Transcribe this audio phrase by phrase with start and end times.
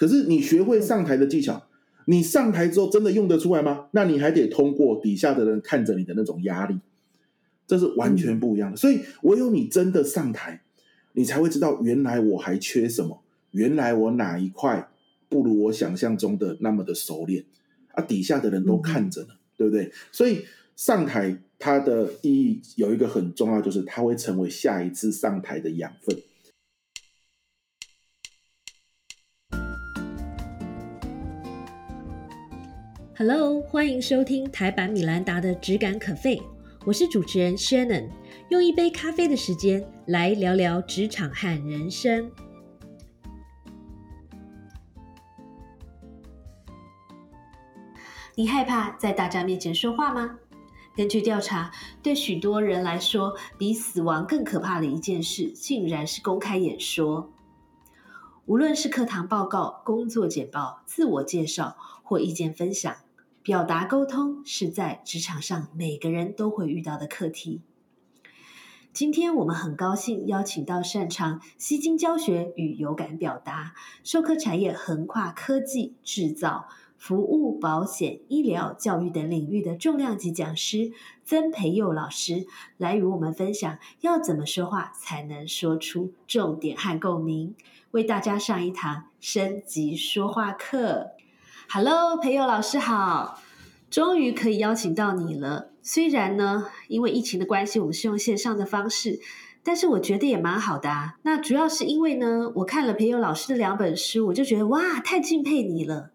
[0.00, 1.62] 可是你学会上台的技巧，
[2.06, 3.88] 你上台之后真的用得出来吗？
[3.90, 6.78] 那你还得通过底下的人看着你的那种压力，
[7.66, 8.78] 这是完全不一样的。
[8.78, 10.62] 所以唯有你真的上台，
[11.12, 14.88] 你才会知道原来我还缺什么，原来我哪一块
[15.28, 17.44] 不如我想象中的那么的熟练
[17.92, 18.02] 啊！
[18.02, 19.92] 底下的人都看着呢，对不对？
[20.10, 20.46] 所以
[20.76, 26.16] 上台它的意义有一个很重要，就是它会成为下一次上台的养分。
[33.22, 36.38] Hello，欢迎收听台版米兰达的《只感可废》，
[36.86, 38.08] 我是主持人 Shannon，
[38.48, 42.32] 用一杯咖啡的时间来聊聊职场和人生。
[48.34, 50.38] 你害怕在大家面前说话吗？
[50.96, 51.70] 根据调查，
[52.02, 57.30] 对许多人来说，比死亡更可怕的一件事，竟然是公开演说。
[58.46, 62.96] 无论是课堂报告、工作简报、自我介绍或意见分享。
[63.42, 67.62] 表达沟通是在职场上每个人都会遇到的课题。
[68.92, 73.72] 今天我们很高兴邀请到擅长吸睛教学与有感表达、
[74.04, 80.92] 授课产业横跨科技、制造、服务、保险、医疗、教育等领域的重量级讲师
[81.24, 87.54] 曾培佑老师，来与我们分享要怎么说话才能说出重点和共鸣，
[87.92, 91.12] 为大家上一堂升级说话课。
[91.72, 93.38] Hello，培佑老师好，
[93.90, 95.70] 终于可以邀请到你了。
[95.82, 99.20] 虽然呢，因为疫情的关系，我们是用线上的方式，
[99.62, 101.18] 但是我觉得也蛮好的啊。
[101.22, 106.10] 那主要是因为呢，我看了培佑老师的两本书，我就觉得哇，太敬佩你了。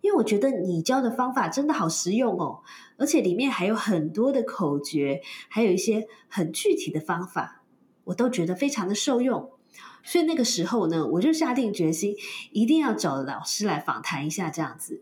[0.00, 2.60] 因为我觉得你教的方法真的好实用哦，
[2.96, 7.62] 而且里面还有很多的口诀，还有一些很具体的方法，
[8.04, 9.50] 我都觉得非常的受用。
[10.04, 12.14] 所以那个时候呢，我就下定决心，
[12.52, 15.00] 一定要找老师来访谈一下这样子。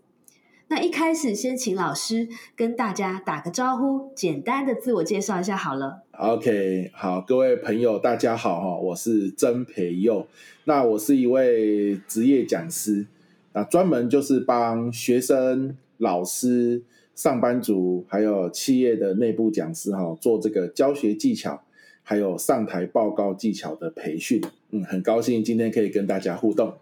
[0.68, 6.02] 那一开始先请老师跟大家打个招呼，简单的自我介绍一下好了。
[6.12, 10.26] OK，好，各位朋友大家好哈，我是曾培佑，
[10.64, 13.06] 那我是一位职业讲师，
[13.52, 16.84] 那专门就是帮学生、老师、
[17.14, 21.62] 上班族还有企业的内部讲师哈做这个教学技巧。
[22.04, 26.78] 还有上台报告技巧的培训，嗯，很高兴今天可以跟大家互动。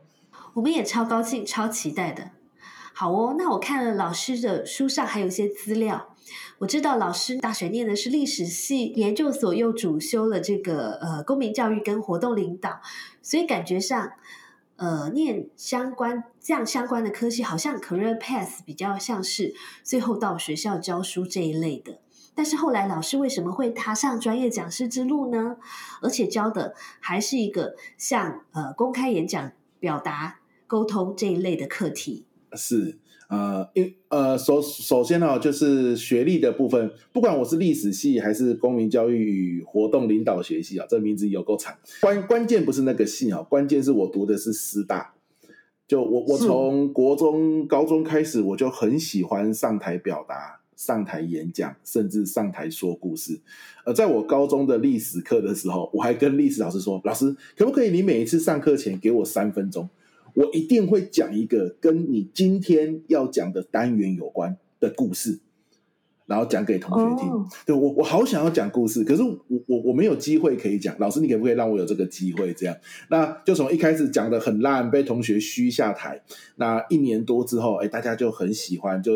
[0.54, 2.30] 我们也超高兴、超期待的。
[2.92, 6.14] 好哦，那我看了老师的书上还有一些资料，
[6.58, 12.80] 我知道老师大学念的是历史系，研究所又主修了这个呃公民教育跟活动领导，
[13.22, 14.12] 所以感觉上
[14.76, 22.00] 呃念相关这样相关的科系，好像 career path 比较像是最后到学校教书这一类的。
[22.34, 25.56] 但是后来老师为什么会踏上专业讲师之路呢？
[26.00, 32.24] 而且教的还是一个像呃公开演讲、表达、沟通这一类的课题。
[32.54, 32.98] 是
[33.28, 41.76] 呃，因呃首首先呢，就是学历的部分，不管我是历史系还是公民教育与活动领导学系啊，这名字有够长。
[42.00, 45.14] 关关键不是那个系啊，关键是我读的是师大。
[45.86, 50.59] 就我我从国中、高中开始，我就很喜欢上台表达。
[50.80, 53.38] 上台演讲，甚至上台说故事。
[53.84, 59.86] 而在我高中的历史课的时候，我还跟历史老师说：“老师，可不可以你每一次上课前给我三分钟，
[60.32, 65.40] 我一定会讲一个跟你今天要讲的单元有关的故事。”
[66.30, 67.28] 然后讲给同学听，
[67.66, 69.36] 对我我好想要讲故事，可是我
[69.66, 70.94] 我我没有机会可以讲。
[71.00, 72.54] 老师，你可不可以让我有这个机会？
[72.54, 72.76] 这样，
[73.08, 76.22] 那就从一开始讲的很烂，被同学嘘下台。
[76.54, 79.12] 那一年多之后，哎，大家就很喜欢，就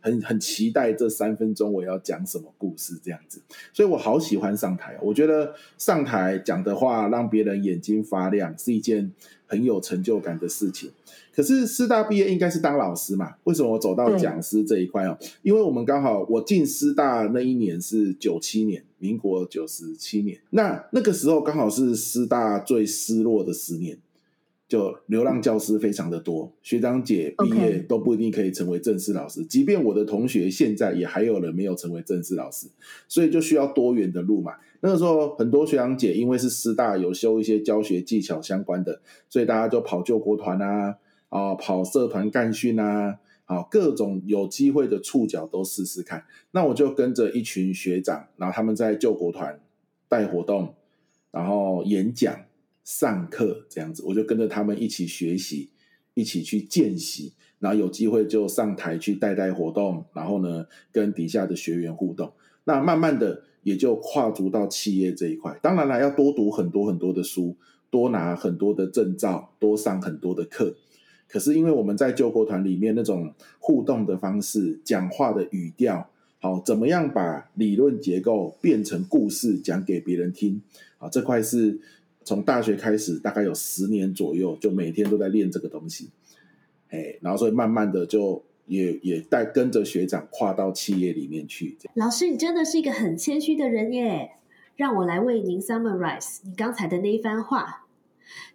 [0.00, 3.40] 很很期待这三分钟我要讲什么故事这样子。
[3.72, 9.12] 所以我好喜欢上台，我觉得上台讲的话让别人眼睛发亮是一件
[9.46, 10.90] 很有成就感的事情。
[11.34, 13.34] 可是师大毕业应该是当老师嘛？
[13.44, 15.18] 为什么我走到讲师这一块哦？
[15.42, 23.98] 因为我们刚好我进师大那一年是九七年，民国九十七年，那那个时候刚好是师大最失落的十年。
[24.68, 29.44] 就流浪教师非常的多，学长姐毕业都不一定可以成为正式老师。
[29.44, 32.66] 即便我的同学现在也还有人没有成为正式老师，
[33.06, 34.54] 所以就需要多元的路嘛。
[34.80, 40.96] 那个时候很多学长姐因为是师大有修一些教学技巧相关的，所以大家就跑救国团啊，
[41.28, 46.24] 啊跑社团干训啊，啊各种有机会的触角都试试看。
[46.50, 49.60] 那我就跟着一群学长，然后他们在救国团
[50.08, 50.74] 带活动，
[51.30, 52.36] 然后演讲。
[52.86, 55.70] 上课这样子，我就跟着他们一起学习，
[56.14, 62.32] 一起去见习，然后有机会就上台去带带活动，然后呢跟底下的学员互动。
[62.62, 65.58] 那慢慢的也就跨足到企业这一块。
[65.60, 67.56] 当然了，要多读很多很多的书，
[67.90, 70.76] 多拿很多的证照，多上很多的课。
[71.28, 76.08] 可是因为我们在救国团里面那种互动的方式、讲话的语调，
[76.38, 80.62] 好，怎么样把理论结构变成故事讲给别人听？
[80.98, 81.80] 啊，这块是
[82.26, 86.10] 从大学开始，大概有十年左右，就每天都在练这个东西。
[86.90, 91.78] 哎，然后所以慢慢的就也也带跟着学长跨到企业里面去。
[91.94, 94.32] 老师，你真的是一个很谦虚的人耶！
[94.74, 97.86] 让我来为您 summarize 你刚才的那一番话，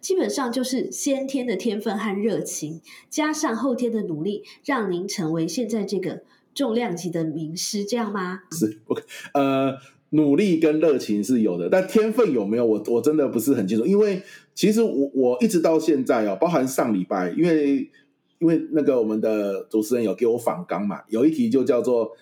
[0.00, 6.22] 基本上就是先天的天分和热情，加上后天的努力，让您成为现在这个
[6.54, 8.42] 重量级的名师，这样吗？
[8.52, 9.02] 是，OK，
[9.32, 9.78] 呃，
[10.12, 14.22] 努力跟热情是有的，但天分有没有，我我真的不是很清楚，因为
[14.54, 17.90] 其实我我一直到现在哦，包含上礼拜，因为
[18.38, 22.12] 因为那个我们的主持人有给我访纲嘛，有一题就叫做。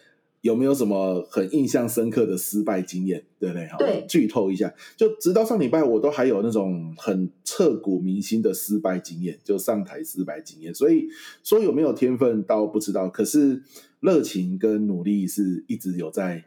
[0.42, 3.22] 有没有什么很印象深刻的失败经验？
[3.38, 3.68] 对不对？
[3.78, 10.74] 对，剧透一下，就直到上礼拜，我都还有那种很刻骨铭心的失败经验，就上台失败经验。
[10.74, 11.08] 所以
[11.44, 13.06] 说有没有天分，倒不知道。
[13.06, 13.62] 可是
[14.00, 16.42] 热情跟努力是一直有在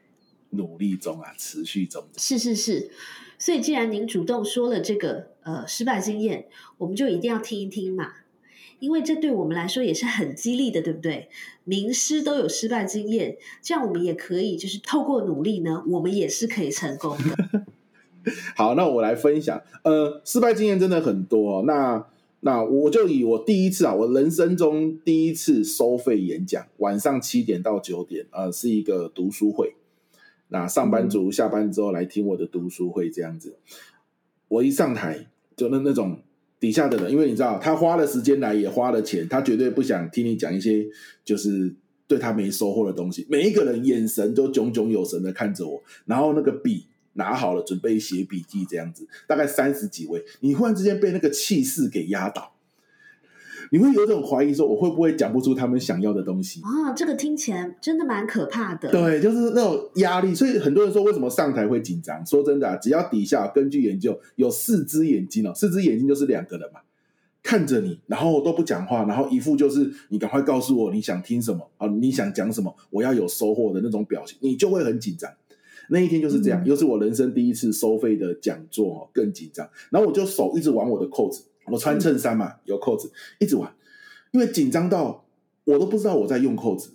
[0.53, 2.03] 努力中啊，持续中。
[2.17, 2.89] 是是是，
[3.37, 6.47] 所以既然您主动说了这个呃失败经验，
[6.77, 8.13] 我们就一定要听一听嘛。
[8.79, 11.29] 因为这对我们来说也是很激励的，对不对？
[11.63, 17.65] 名师都有失败经验，这样我们也可以，就是透过努力呢，我们也是可以成功的。
[18.57, 21.63] 好，那我来分享，呃，失败经验真的很多。
[21.63, 22.05] 那
[22.41, 29.75] 那我就以我第一次啊，我人生中第一次收费演讲，晚上七点到九点，呃，是一个读书会。
[30.53, 33.57] 那上班族下班之后来听我的读书会，这样子，
[34.47, 35.27] 我一上台
[35.57, 36.19] 就那那种。
[36.59, 40.87] 底下的人，因为你知道，他花了时间来，也花了钱，他绝对不想听你讲一些
[41.25, 41.75] 就是
[42.07, 43.27] 对他没收获的东西。
[43.29, 46.85] 每一个人眼神都炯炯有神的看着我，然后那个笔
[47.15, 52.52] 拿好了，准备写笔记，这样子，大概三十几位，你忽然之间被那个气势给压倒。
[53.73, 56.93] 你会有种怀疑，说我会不会讲不出他们想要的东西啊？
[56.93, 58.87] 这个听起来真的蛮可怕的。
[58.91, 60.35] 对，就是那种压力。
[60.35, 62.23] 所以很多人说，为什么上台会紧张？
[62.23, 66.81] 说真的，只要底下根据研究有四只眼睛哦，四只眼睛就是两个人嘛，
[67.41, 75.31] 看着你，然后都不讲话，然后一副就是你赶快告诉我你想听什么啊，你想讲什么，我要有收获的那种表情，你就会很紧张。
[75.89, 79.67] 那一天就是这样，又是我人生第一次收费的讲座，更紧张。
[79.89, 81.45] 然后我就手一直玩我的扣子。
[81.65, 83.73] 我穿衬衫嘛，有扣子，一直玩，
[84.31, 85.25] 因为紧张到
[85.63, 86.91] 我都不知道我在用扣子。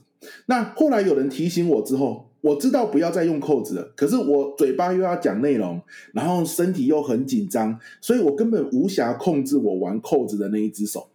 [0.47, 3.93] 那后来有人提醒我之后，我知道不要再用扣子了。
[3.97, 5.81] 可是我嘴巴又要讲内容，
[6.13, 11.09] 然后身体又很紧张，所以我根本无暇控制我玩扣子的那一只手。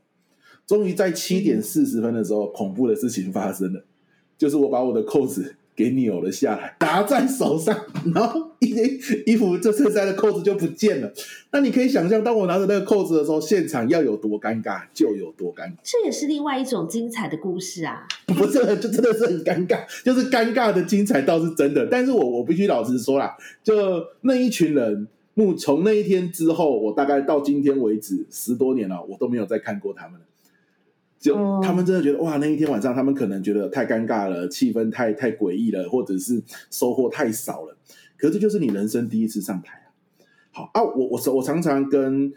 [0.66, 3.84] 终于在七点四十分的时候，恐怖的事情发生了，
[4.38, 5.56] 就是我把我的扣子。
[5.76, 7.76] 给扭了下来，拿在手上，
[8.14, 8.74] 然后一
[9.26, 11.12] 衣服这衬衫的扣子就不见了。
[11.52, 15.74] 那你可以想象，当我拿着那个扣子的时候，现场要有多尴尬，就有多尴尬。
[15.84, 18.08] 这也是另外一种精彩的故事啊！
[18.28, 21.86] 不是，就真的是很尴尬，就是尴尬的精彩倒是真的。
[21.88, 23.74] 但是我我必须老实说啦，就
[24.22, 30.26] 那一群人，目从那一天之后，我大概到今天为止十多年了，我都没有再看过他们了。
[31.24, 37.78] 就他们真的觉得哇，那一天晚上他们可能觉得太尴尬了，气氛太太诡异了，或者是收获太少了。
[38.18, 39.88] 可这就是你人生第一次上台啊！
[40.52, 42.34] 好啊，我我我常常跟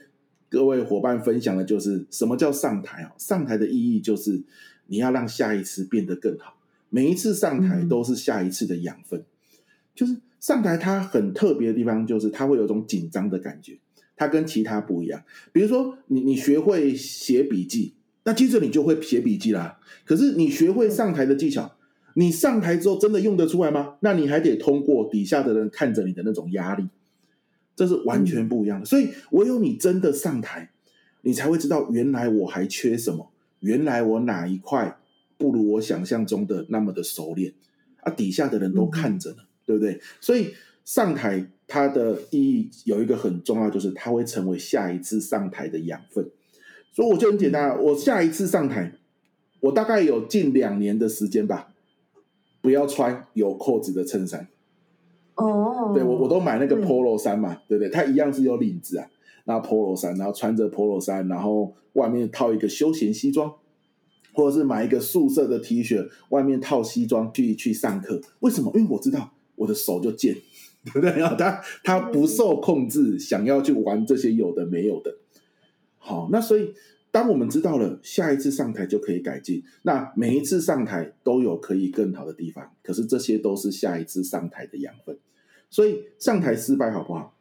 [0.48, 3.10] 各位伙伴分享的就是什么叫上台啊？
[3.18, 4.40] 上台的意义就是
[4.86, 6.56] 你要让下一次变得更好。
[6.88, 9.24] 每一次上台都是下一次的养分。
[9.96, 13.76] 就是上台它很特别的地方，就是它会有种紧张的感觉，
[14.14, 15.24] 它跟其他不一样。
[15.52, 17.94] 比如说你你学会写笔记。
[18.26, 19.78] 那接着你就会写笔记啦。
[20.04, 21.76] 可是你学会上台的技巧，
[22.14, 23.96] 你上台之后真的用得出来吗？
[24.00, 26.88] 那你还得通过底下的人看着你的那种压力，
[27.76, 28.84] 这是完全不一样的。
[28.84, 30.70] 所以唯有你真的上台，
[31.22, 33.30] 你才会知道原来我还缺什么，
[33.60, 34.98] 原来我哪一块
[35.38, 37.54] 不如我想象中的那么的熟练
[38.00, 38.10] 啊！
[38.10, 40.00] 底下的人都看着呢，对不对？
[40.20, 40.54] 所以
[40.84, 46.28] 上台它的意义有一个很重要，就是它会成为下一次上台的养分。
[46.96, 48.94] 所以我就很简单，我下一次上台，
[49.60, 51.68] 我大概有近两年的时间吧，
[52.62, 54.48] 不要穿有扣子的衬衫。
[55.34, 57.90] 哦，对我我都买那个 polo 衫嘛，对不对？
[57.90, 59.10] 它一样是有领子啊，
[59.44, 63.52] 那 polo 衫，然后穿着 polo 衫，然后外面套一个休闲西装，
[64.32, 68.18] 或者是买一个素色的 T 恤，外面套西装去去上课。
[68.40, 68.72] 为什么？
[68.74, 70.34] 因为我知道我的手就贱，
[70.82, 71.10] 对不对？
[71.10, 75.14] 然后他他不受控制，想要去玩这些有的没有的。
[76.06, 76.72] 好，那所以
[77.10, 85.18] 当我们知道了下一次上台就可以改进，那每一次上台都有可以更好的地方，可是这些都是下一次上台的养分。
[85.68, 87.34] 所以上台失败好不好？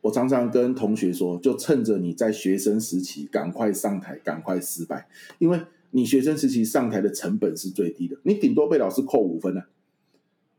[0.00, 5.06] 我常常跟同学说，就趁着你在学生时期赶快上台，赶快失败，
[5.38, 5.60] 因为
[5.90, 9.66] 你学生时期上台的成本是最低的，你顶多被老师扣五分了，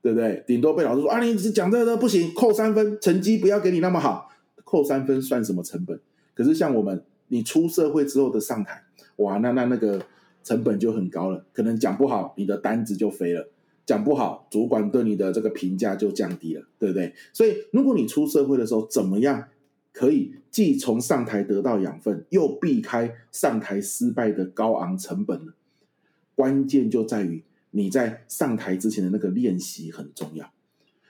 [0.03, 0.43] 对不对？
[0.45, 4.29] 顶多被老师说啊，你只讲这个不行，扣三分，成绩不要给你那么好，
[4.63, 5.99] 扣三分算什么成本？
[6.35, 8.83] 可是像我们，你出社会之后的上台，
[9.15, 10.05] 哇，那那那个
[10.43, 13.49] 成本就很高了，可能讲不好，你的单子就飞了。
[13.85, 17.11] 讲不好，主管对你的这个评价就降低了，对不对？
[17.33, 19.45] 所以，如果你出社会的时候，怎么样
[19.91, 25.53] 可以既从上台得到养分，又避开上台失败的高昂成本呢？
[26.35, 30.51] 关键就在于你在上台之前的那个练习很重要。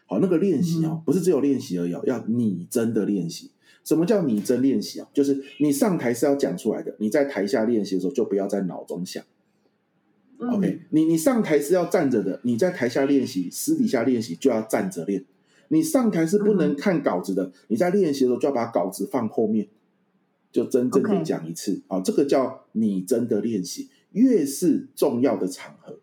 [0.06, 3.52] 好，那个练习哦，不是只有练习而已，要你真的练习。
[3.84, 5.10] 什么叫拟真练习啊？
[5.14, 9.24] 就是你上台是要讲出来的，你在台下练习的时候，就不要在脑中想。
[10.38, 15.26] OK，你你上台是要站着的，你在台下练习，私底下练习就要站着练。
[15.68, 19.68] 你上台是不能看稿子的，你在练习的时候就要把稿子放后面，
[20.52, 21.82] 就真正的讲一次。
[21.88, 23.90] 啊，这个叫拟真的练习。
[24.12, 26.00] 越是重要的场合，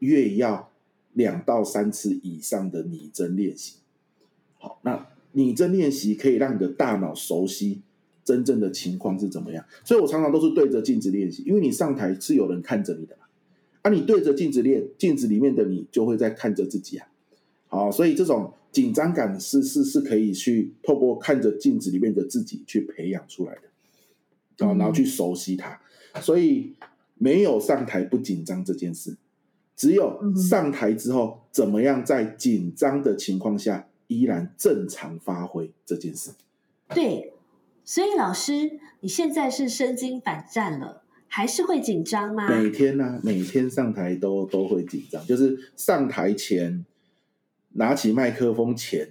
[0.00, 0.70] 越要
[1.14, 3.76] 两到三次以上的拟真练习。
[4.58, 7.82] 好，那拟真练习可以让你的大脑熟悉
[8.24, 9.64] 真正的情况是怎么样。
[9.84, 13.26] 所以我常常都是对着镜子练习，因为你上台是有人看着你的嘛。
[13.82, 17.06] 啊，你对着镜子练，镜子里面的你就会在看着自己啊。
[17.66, 25.78] 好，所以这种紧张感是是是可以去透过看着镜子里面的自己去培养出来的，啊，然后去熟悉它。
[26.20, 26.72] 所以
[27.18, 29.16] 没有上台不紧张这件事，
[29.76, 36.30] 只有上台之后怎么样在紧张的情况下依然正常发挥这件事。
[36.94, 37.32] 对，
[37.84, 41.02] 所以老师，你现在是身经百战了。
[41.26, 42.48] 还是会紧张吗？
[42.48, 45.26] 每天呢，每天上台都都会紧张。
[45.26, 46.86] 就是上台前，
[47.72, 49.08] 拿起麦克风前，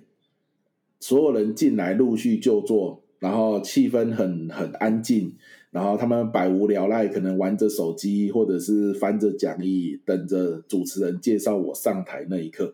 [1.02, 5.36] 所有人进来陆续就坐，然后气氛很很安静，
[5.72, 12.74] 然后他们百无聊赖，可能玩着手机或者是翻着讲义，等着主持人介绍我上台那一刻。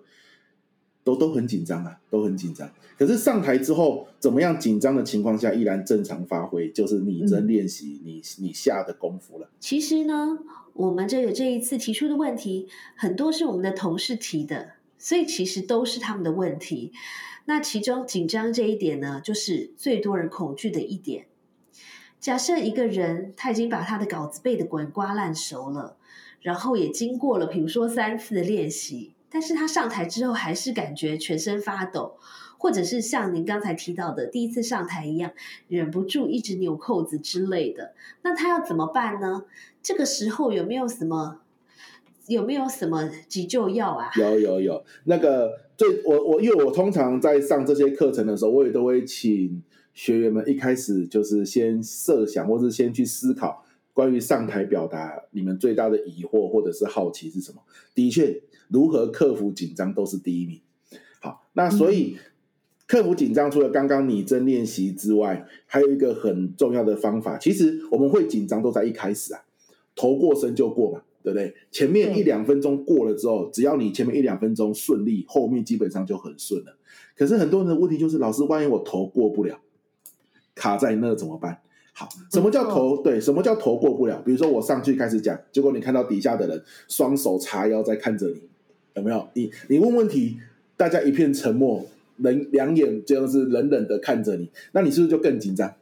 [1.10, 2.70] 都都很紧张啊，都很紧张。
[2.98, 9.50] 可是上台之后，怎么样紧张的情况下依然正常发挥，就是你真练习你你下的功夫了。
[9.60, 10.38] 其实呢，
[10.74, 16.92] 我们这个这一次提出的问题很多是我们的同事提的，所以其实都是他们的问题。
[17.46, 21.26] 那其中紧张这一点呢，就是最多人恐惧的一点。
[22.20, 25.96] 假设一个人他已经把他的稿子背得滚瓜烂熟了，
[26.42, 29.14] 然后也经过了比如说三次的练习。
[29.32, 32.16] 但是他上台之后还是感觉全身发抖，
[32.58, 35.32] 或者是像您刚才提到的第一次上台一样，
[35.68, 37.94] 忍不住一直扭扣子之类的。
[38.24, 39.46] 那他要怎么办呢？
[39.82, 41.42] 这个时候有没有什么
[42.28, 44.10] 有没有什么急救药啊？
[44.18, 57.62] 有有有，那个最我我因为我通常在上这些课程的时候，我也都会请学员们一开始就是先设想，或是先去思考关于上台表达你们最大的疑惑或者是好奇是什么。
[57.94, 58.42] 的确。
[58.70, 60.62] 如何克服紧张都是第一名。
[61.20, 62.16] 好，那所以
[62.88, 67.38] 克服紧张，除了刚刚拟真练习之外，还有一个很重要的方法。
[67.38, 69.42] 其实我们会紧张都在一开始啊，
[69.96, 71.54] 头过身就过嘛，对不对？
[71.72, 76.78] 前面一两分钟过了之后，只要你前面一两分钟顺利，后面基本上就很顺了。
[77.16, 79.60] 可是很多人的问题就是，老师，万一我头过不了，
[80.56, 81.60] 卡在那怎么办？
[81.94, 83.04] 好，什么叫头？
[83.04, 84.22] 对，什么叫头过不了？
[84.22, 88.42] 比如说我上去开始讲，结果你看到底下的人双手叉腰在看着你。
[88.96, 89.52] 有没有你？
[89.68, 90.38] 你问问题，
[90.76, 91.86] 大家一片沉默，
[92.18, 95.74] 冷两眼这样是冷冷的看着你，那你是不是就更紧张？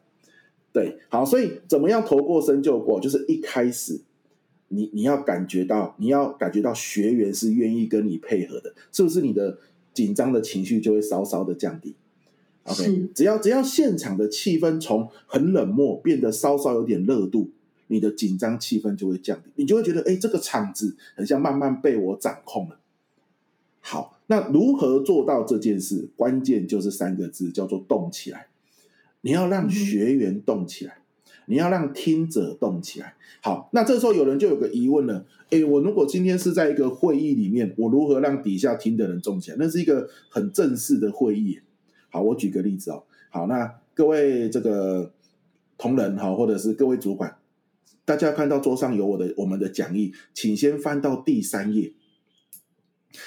[0.73, 2.99] 对，好，所以怎么样头过身就过？
[2.99, 3.99] 就是一开始，
[4.67, 9.57] 你你要感觉到，你要感觉到学员是愿意跟你配合的，是不是你的
[9.93, 11.95] 紧张的情绪就会稍稍的降低
[12.65, 17.49] ？OK，只要只要现场的气氛从很冷漠变得稍稍有点热度，
[17.87, 22.77] 你的紧张气氛就会降低，你就会觉得，哎，这个场子很像慢慢被我掌控了。
[23.89, 26.10] 好，那如何做到这件事？
[26.17, 28.48] 关键就是三个字，叫做动起来。
[29.22, 30.98] 你要让学员动起来，
[31.46, 33.15] 你要让听者动起来。
[33.41, 39.58] 好，那这时候有人就有个疑问了：诶，我如果今天是在一个会议里面，我如何让底下听的人动起来？
[39.58, 41.62] 那是一个很正式的会议。
[42.10, 43.03] 好，我举个例子哦。
[43.29, 45.13] 好，那各位这个
[45.77, 47.38] 同仁哈，或者是各位主管，
[48.03, 51.94] 大家看到桌上有我的我们的讲义，请先翻到第三页。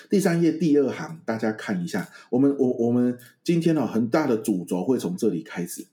[0.08, 2.08] 第三页第二行，大家看一下。
[2.30, 5.86] 我们我我们今天呢，很大的主轴会从这里开始，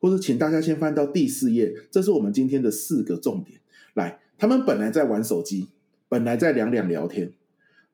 [0.00, 1.74] 或者请大家先翻到第四页。
[1.90, 3.60] 这是我们今天的四个重点。
[3.94, 5.68] 来，他们本来在玩手机，
[6.08, 7.32] 本来在两两聊天。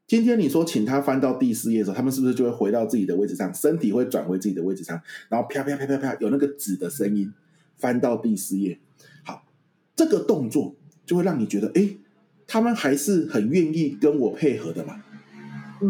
[0.06, 7.32] 今天你说请他翻到第四页的时候，他们是不是就会回到自己的位置上，身体会转回自己的位置上，然后啪啪啪啪啪有那个纸的声音，
[7.76, 8.78] 翻到第四页。
[9.24, 9.44] 好，
[9.96, 10.74] 这个动作
[11.06, 11.96] 就会让你觉得，哎，
[12.46, 15.02] 他们还是很愿意跟我配合的嘛。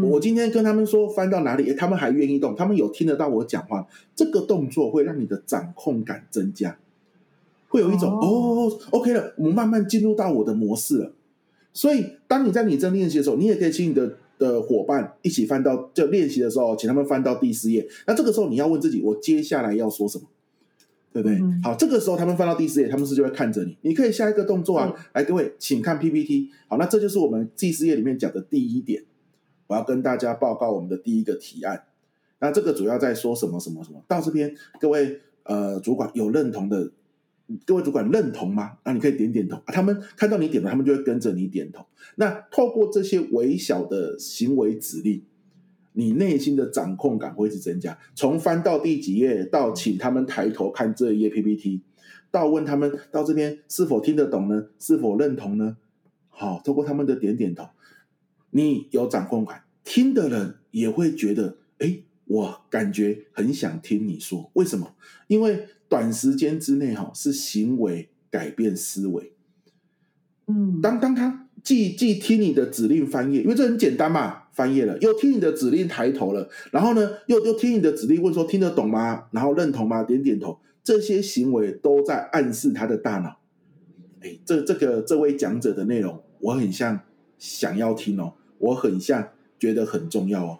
[0.01, 3.87] 我今天跟他们说翻到哪里，他们还愿意动，他们有听得到我讲话。
[4.15, 6.79] 这个动作会让你的掌控感增加，
[7.69, 11.13] 会有一种哦，OK 了，我们慢慢进入到我的模式了。
[11.73, 17.89] 所以，当你在拟真练习的时候，你也可以请你的的伙伴一起翻到，就练习的时候，请他们翻到第四页。
[18.07, 20.25] 那这个时候你要问自己，我接下来要说什么，
[21.13, 21.39] 对不对？
[21.63, 23.77] 好，这个时候他们翻到第四页，他们是就会看着你。
[23.83, 26.51] 你可以下一个动作啊，来，各位，请看 PPT。
[26.69, 29.03] 好，那这就是我们第四页里面讲的第一点。
[29.73, 31.85] 我要跟大家报告我们的第一个提案，
[32.41, 34.05] 那这个主要在说什么什么什么？
[34.07, 36.93] 到这边，各位呃主管有认同的，
[37.65, 38.77] 各位主管认同吗？
[38.85, 41.87] 那你可以点点头，他们看到你点头，他们就会跟着你点头。
[42.17, 45.23] 那透过这些微小的行为指令，
[45.95, 47.99] 你内心的掌控感会是增加。
[48.15, 51.81] 从翻到第几页，到请他们抬头看这一页 PPT，
[52.31, 54.67] 到问他们到这边是否听得懂呢？
[54.79, 55.79] 是否认同呢？
[56.29, 57.69] 好，透过他们的点点头。
[58.55, 64.95] 你有掌控感，听的人也会觉得，哎，我感觉很想听你说，为什么？
[65.27, 69.33] 因为短时间之内，哈，是行为改变思维。
[70.47, 79.29] 嗯，当当他既既听你的指令翻页，因为这很简单嘛，翻页了，又听你的指令抬头了，然后呢，又又听你的指令问说听得懂吗？
[79.33, 80.03] 然后认同吗？
[80.03, 83.39] 点点头，这些行为都在暗示他的大脑，
[84.21, 87.01] 哎，这这个这位讲者的内容，我很像
[87.39, 88.35] 想要听哦。
[88.59, 89.29] 我很像
[89.63, 90.59] 觉得很重要哦，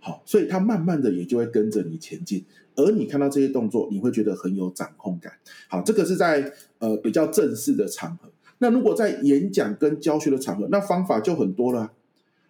[0.00, 2.42] 好，所以他慢慢的也就会跟着你前进，
[2.76, 5.34] 而你看到这些动作，你会觉得很有掌控感。
[5.68, 8.30] 好，这个是在呃比较正式的场合。
[8.56, 11.92] 那如果在演讲跟教学的场合，那方法就很多了。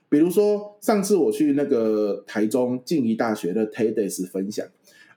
[0.09, 4.64] 比如说上次我去那个台中静宜大学的 TEDx 分享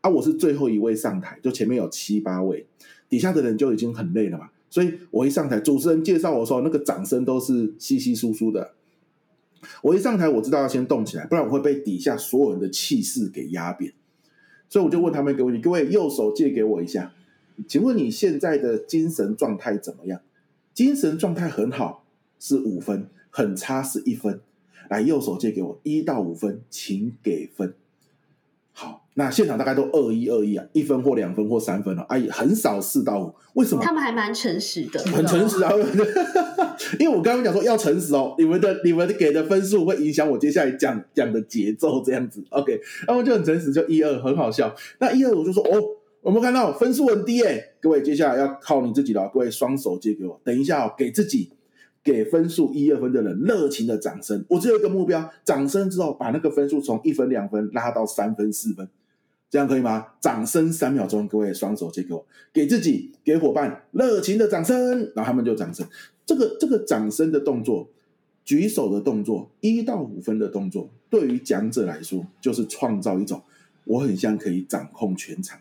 [0.02, 2.66] 啊，我是最后一位上台，就前面有七八位，
[3.08, 8.72] 底下的人就已经很累了嘛，所以我一上台，主持人介绍我说，那个掌声都是稀稀疏疏的。
[9.82, 13.94] 我一上台，我知道要先动起来，不然我会被底下所有人的气势给压扁。
[14.70, 17.14] 所以我就问他们一个问题：各位右手借给我一下，
[17.68, 20.22] 请问你现在的精神状态怎么样？
[20.74, 22.06] 精神状态很好
[22.40, 24.40] 是五分，很差是一分。
[24.90, 27.74] 来，右手借给我，一到五分，请给分。
[28.74, 33.82] 好，那现场大概都二一二一啊，一分或两分或三分了，哎，很少四到五，为什么？
[33.84, 35.72] 他们还蛮诚实的，很诚实啊。
[37.00, 42.44] 因为我刚刚讲说要诚实哦，你们的你们给的分数会影响我接下来讲讲的节奏，这样子。
[42.50, 44.74] OK，然后就很诚实，就一二，很好笑。
[45.00, 45.84] 那一二我就说哦，
[46.22, 51.52] 我们看到分数很低诶，各位接下来要靠你自己了，各位双手借给我，等一下哦，给自己。
[52.04, 58.88] 给分数一二分的人热情的掌声，我只有一个目标，掌声之后把那个分数从一分两分拉到三分四分，
[59.50, 60.08] 这样可以吗？
[60.20, 65.86] 掌声三秒钟，各位双手借给我，给自己给伙伴热情的掌声，然后他们就掌声。
[66.26, 67.88] 这个这个掌声的动作，
[68.44, 73.44] 举手的动作，一到五分的动作，对于讲者来说，就是创造一种
[73.86, 75.60] 我很像可以掌控全场，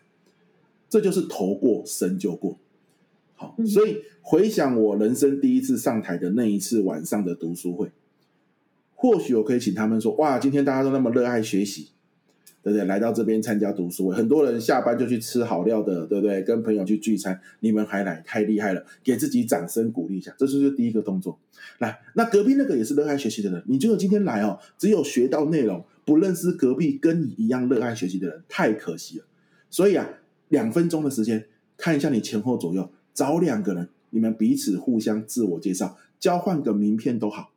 [0.89, 2.57] 这就是头过身就过。
[3.41, 7.91] 好，所以回想我人生第一次上台的那一次晚上的读书会，
[8.95, 11.89] 或许我可以请他们说：哇，今天大家都那么热爱学习，
[12.63, 12.85] 对不对？
[12.85, 16.43] 来到这边参加读书会，很多人下班就去吃好料的，对不对？
[16.43, 18.85] 跟朋友去聚餐，你们还来，太厉害了！
[19.03, 21.39] 给自己掌声鼓励一下，这就是第一个动作。
[21.79, 29.25] 来，那隔壁那个也是热爱学习的人，你觉得今天来哦，只有学到内容，不认识隔壁跟你一样热爱学习的人，太可惜了。
[29.71, 30.07] 所以啊，
[30.51, 31.47] 两分钟的时间，
[31.79, 32.91] 看一下你前后左右。
[33.15, 37.51] 找两个人，你们彼此互相自我介绍，交换个名片都好，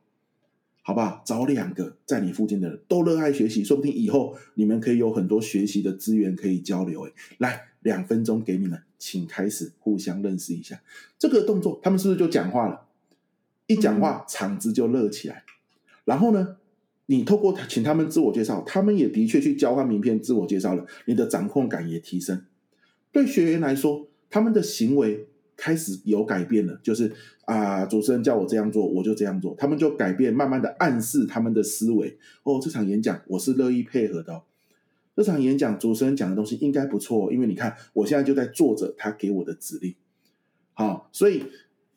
[0.82, 1.22] 好不好？
[1.24, 7.06] 找两个在你附近的人都热爱学习，说不定以后你们可以有很多学习的资源可以交流。
[7.06, 10.80] 哎，来，两分钟给你们，请开始互相认识一下。
[11.18, 12.82] 这个动作，他们是不是就讲话了？
[13.66, 15.44] 一讲话，场子就热起来。
[16.04, 16.56] 然后呢，
[17.06, 22.44] 你透过请他们自我介绍，他们也的确去交换名片、自我介绍了，你的掌控感也提升。
[23.10, 25.28] 对学员来说，他们的行为。
[25.56, 27.12] 开始有改变了，就是
[27.44, 32.18] 啊，主持人叫我这样做，我就这样做，他们就改变，慢慢的暗示他们的思维。
[32.42, 34.34] 哦，这场演讲我是乐意配合的。
[34.34, 34.42] 哦
[35.16, 39.94] 这场演讲主持人讲的东西应该不错，因为你看我现在就在做着他给我的指令。
[40.72, 41.44] 好，所以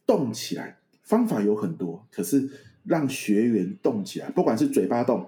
[0.06, 2.48] 动起来方法有很多，可是
[2.84, 5.28] 让学员动起来，不管是嘴巴动、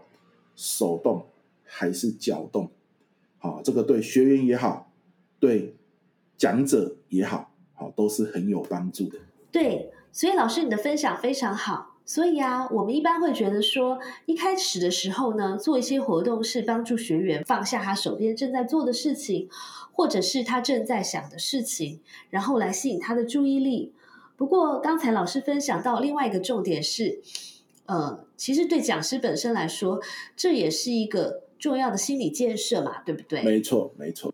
[0.56, 1.26] 手动
[1.64, 2.70] 还是脚动，
[3.40, 4.94] 好，这个对学员也好，
[5.40, 5.74] 对
[6.38, 7.49] 讲者也好。
[7.80, 9.18] 好，都是很有帮助的。
[9.52, 11.96] 对，所以老师你的分享非常好。
[12.06, 19.48] 所以啊，我们一般会觉得说，一开始的时候呢，做一些活动是帮助学员放下他手边正在做的事情，
[19.92, 22.00] 或者是他正在想的事情，
[22.32, 23.94] 然后来吸引他的注意力。
[24.36, 27.22] 不过刚才老师分享到另外一个重点是，
[27.86, 30.02] 呃，其实对讲师本身来说，
[30.36, 33.44] 这也是一个重要的心理建设嘛，对不对？
[33.44, 34.34] 没错，没错。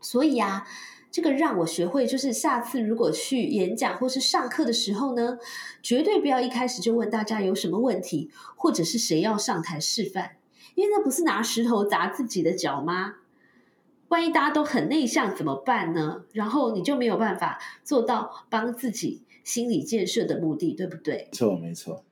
[0.00, 0.64] 所以啊。
[1.10, 5.38] 这个让我学会，就是下次如果去演讲或是上课的时候呢，
[5.82, 10.32] 绝对不要一开始就问大家有什么问题，或者是谁要上台示范，
[10.74, 13.14] 因为那不是拿石头砸自己的脚吗？
[14.08, 16.22] 万一大家都很内向怎么办呢？
[16.32, 21.28] 然后你就没有办法做到帮自己心理建设的目的，对不对？
[21.32, 22.04] 错，没错。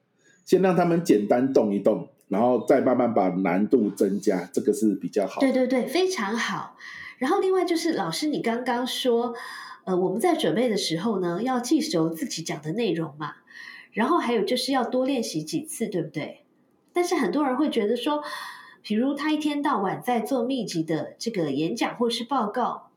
[0.45, 5.41] 先让他们简单动一动，然后再慢慢把难度增加，这个是比较好。
[5.41, 6.77] 对对对，非常好。
[7.19, 9.35] 然后另外就是老师，你刚刚说，
[9.85, 13.35] 呃，我们在准备的时候呢，要记熟自己讲的内容嘛。
[13.93, 16.45] 然后还有就是要多练习几次，对不对？
[16.93, 18.23] 但是很多人会觉得说，
[18.83, 22.91] 比如他一天到晚在做密集的这个演讲或是报告，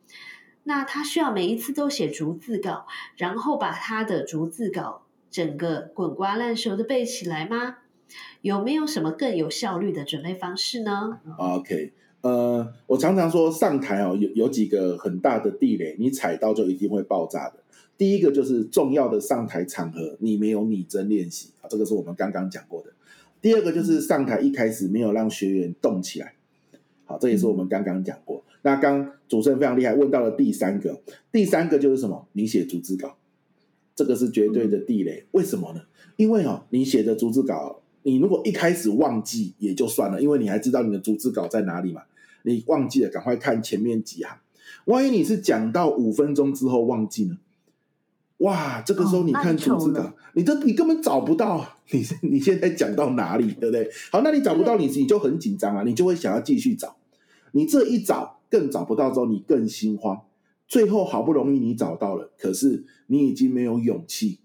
[0.63, 7.77] 那他需要每一次都写逐字稿，然后把他的逐字稿整个滚瓜烂熟的背起来吗？
[8.41, 11.93] 有没有什么更有效率的准备方式呢？OK。
[12.21, 17.55] 呃，我常常说上台哦，有有几个很大的地雷，你踩到就一定会爆炸的。
[17.97, 22.91] 第一个就是重要的上台场合，你没有拟真练习啊，这个是我们刚刚讲过的。
[23.41, 26.33] 第二个就是上台一开始没有让学员动起来，
[27.05, 28.43] 好，这也是我们刚刚讲过。
[28.63, 31.01] 那刚主持人非常厉害，问到了第三个，
[31.31, 32.27] 第三个就是什么？
[32.33, 33.15] 你写逐字稿，
[33.95, 35.25] 这个是绝对的地雷。
[35.31, 35.83] 为什么呢？
[36.17, 37.81] 因为哦，你写的逐字稿。
[38.03, 42.03] 你如果一开始忘记也就算了，因为你还知道你的逐字稿在哪里嘛。
[42.43, 44.37] 你忘记了，赶快看前面几行。
[44.85, 47.37] 万一你是讲到五分钟之后忘记呢？
[48.37, 53.89] 哇，这个时候你看逐字稿，你这你根本找不到你 你现在讲到哪里，对不对？
[54.09, 56.95] 好，那你找不到你你就很紧张啊，你就会想要继续找。
[57.51, 60.21] 你这一找更找不到之后，你更心慌。
[60.65, 64.39] 最后好不容易你找到了，可是你已经没有勇气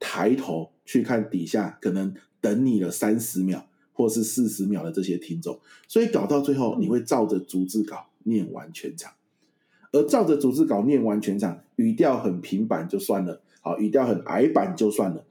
[0.00, 2.12] 抬头去看底下，可能。
[2.40, 9.12] 等你了三十秒或是四十秒的这些听众，所以搞到最后，你会照着逐字稿念完全场，
[9.92, 15.24] 而照着逐字稿念完全场，语调很平板就算了，好，语调很矮板就算了，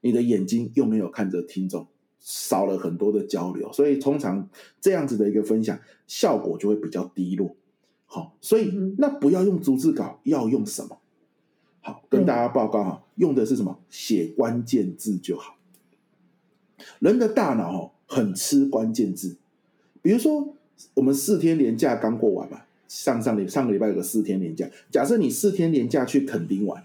[0.00, 1.86] 你的眼睛又没有看着听众，
[2.18, 4.48] 少了很多的交流，所以通常
[4.80, 7.54] 这样子的一个分享效果就会比较低落。
[8.06, 10.98] 好，所以那不要用逐字稿，要用什么？
[11.80, 13.78] 好，跟大家报告哈，用的是什么？
[13.88, 15.54] 写关键字就好。
[16.98, 19.36] 人的大脑哦，很吃关键字。
[20.02, 20.54] 比如说，
[20.94, 24.68] 我们四天连假刚过完嘛，上上礼上个礼拜有个四天连假。
[24.90, 26.82] 假设你四天连假去垦丁玩，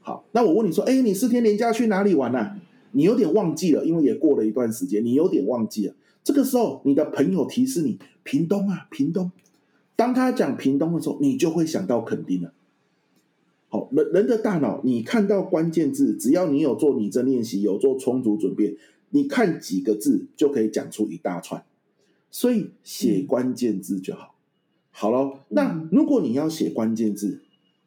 [0.00, 2.56] 好，那我问你说，哎，你四天连假去哪里玩呢？
[2.92, 5.94] 你有点忘记了，因为也过了一段时间，你有点忘记了。
[6.24, 9.30] 这个时候，你的朋友提示你屏东啊，屏东。
[9.94, 12.52] 当他讲屏东的时候，你就会想到垦丁了。
[13.70, 18.78] 好，人人的大脑，你看到关键字，只要你有做拟真练习，有做充足准备，
[19.10, 21.62] 你看几个字就可以讲出一大串。
[22.30, 24.34] 所以写关键字就好。
[24.90, 27.40] 好了，那如果你要写关键字，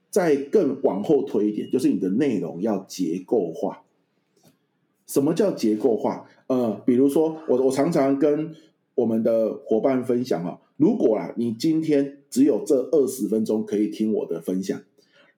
[0.09, 3.83] 再更往后推一点，就是你的内容要结构化。
[5.07, 6.27] 什么叫结构化？
[6.47, 8.53] 呃，比如说我我常常跟
[8.95, 14.79] 我们的伙伴分享啊，如果啊你今天只有这二十分钟可以听我的分享。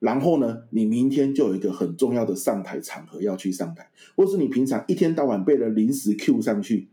[0.00, 6.88] 然后呢，你明天就有一个很重要的上台场合要去上台，或是你平常一天到晚被人临时 Q 上去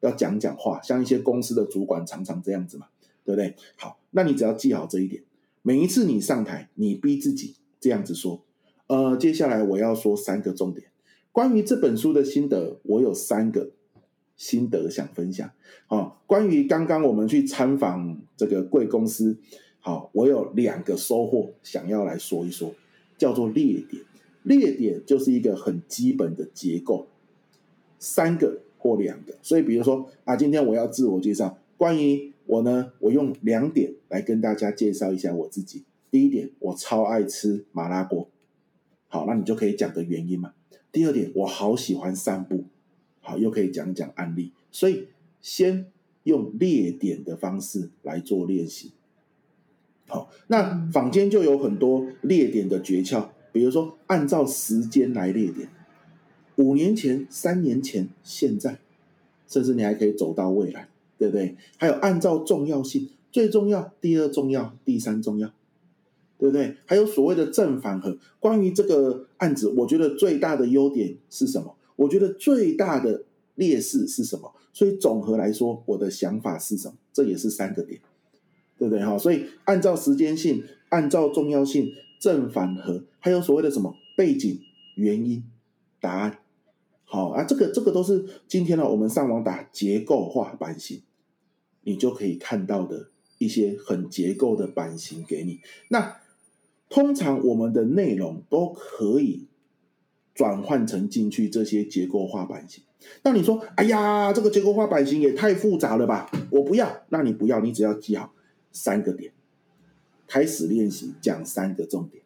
[0.00, 2.86] 要讲讲话，像一些公司的主管常常这样子嘛，
[3.24, 3.56] 对不对？
[3.76, 5.22] 好，那你只要记好这一点，
[5.62, 8.44] 每一次你上台，你逼自己这样子说，
[8.86, 10.86] 呃，接下来我要说三个重点，
[11.32, 13.72] 关于这本书的心得，我有三个
[14.36, 15.50] 心得想分享。
[15.88, 19.38] 哦，关于刚刚我们去参访这个贵公司。
[19.84, 22.72] 好，我有两个收获想要来说一说，
[23.18, 24.00] 叫做列点。
[24.44, 27.08] 列点就是一个很基本的结构，
[27.98, 29.34] 三个或两个。
[29.42, 35.82] 所以，比如说啊，今天我要自我介绍，关于我呢，我用两点来跟大家介绍一下我自己。
[36.12, 38.28] 第一点，我超爱吃麻辣锅，
[39.08, 40.54] 好，那你就可以讲个原因嘛。
[40.92, 42.66] 第二点，我好喜欢散步，
[43.20, 44.52] 好，又可以讲讲案例。
[44.70, 45.08] 所以，
[45.40, 45.86] 先
[46.22, 48.92] 用列点的方式来做练习。
[50.12, 55.70] 好，那坊间就有很多列点的诀窍，比如说按照时间来列点，
[56.56, 58.78] 五年前、三年前、现在，
[59.48, 61.56] 甚至你还可以走到未来，对不对？
[61.78, 65.48] 还有按照重要性，最重要、第二重要、第三重要，
[66.36, 66.76] 对不对？
[66.84, 68.18] 还有所谓的正反合。
[68.38, 71.74] 关于这个案子，我觉得最大的优点是什么？
[71.96, 73.22] 我觉得最大的
[73.54, 74.52] 劣势是什么？
[74.74, 76.94] 所以总和来说，我的想法是什么？
[77.14, 77.98] 这也是三个点，
[78.82, 79.16] 对不对哈？
[79.16, 84.60] 所以按照时间性，按照重要性，正反合，还有所谓的什么背景、
[84.96, 85.44] 原因、
[86.00, 86.40] 答案，
[87.04, 91.02] 好啊，这个这个都是今天呢，我们上网打结构化版型，
[91.82, 95.60] 你就可以看到的一些很结构的版型给你。
[95.88, 96.16] 那
[96.88, 99.46] 通常我们的内容都可以
[100.34, 102.82] 转换成进去这些结构化版型。
[103.22, 106.28] 那你说，哎呀，这个结构化版型也太复杂了吧？
[106.50, 108.32] 我不要，那你不要，你只要记好
[108.72, 109.30] 三个点，
[110.26, 112.22] 开始练习讲三个重点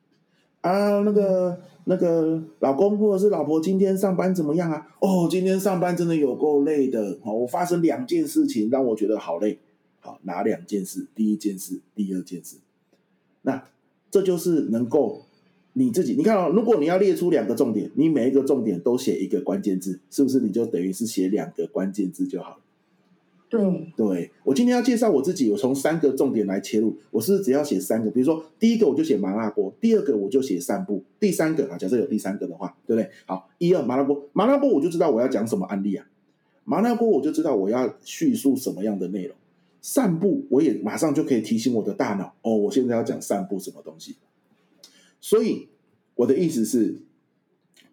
[0.61, 1.01] 啊。
[1.01, 4.87] 那个那个老公或者是老婆今天上班怎么样啊？
[5.01, 7.19] 哦，今天上班真的有够累的。
[7.23, 9.59] 哦，我发生两件事情让我觉得好累。
[10.01, 11.07] 好，哪两件事？
[11.15, 12.57] 第一件事，第二件事。
[13.43, 13.69] 那
[14.11, 15.23] 这就是能够。
[15.79, 22.57] 你自己，你看哦，如果你要列出两个重点，你每一个重点都写一个关键字，是不是你就等于是写两个关键字就好了？
[23.57, 33.11] 对，对我今天要介绍我自己，我从三个重点来切入，我是只要写三个，比如说第一个我就写麻辣锅，第二个我就写散步，第三个啊，假设有第三个的话，对不对？
[33.27, 36.07] 好，一二麻辣锅，麻辣锅我就知道我要讲什么案例啊，
[36.64, 39.37] 麻辣锅我就知道我要叙述什么样的内容，
[39.81, 44.16] 散步我也马上就可以提醒我的大脑，哦，我现在要讲散步什么东西。
[45.21, 45.69] 所以
[46.14, 46.97] 我的意思是，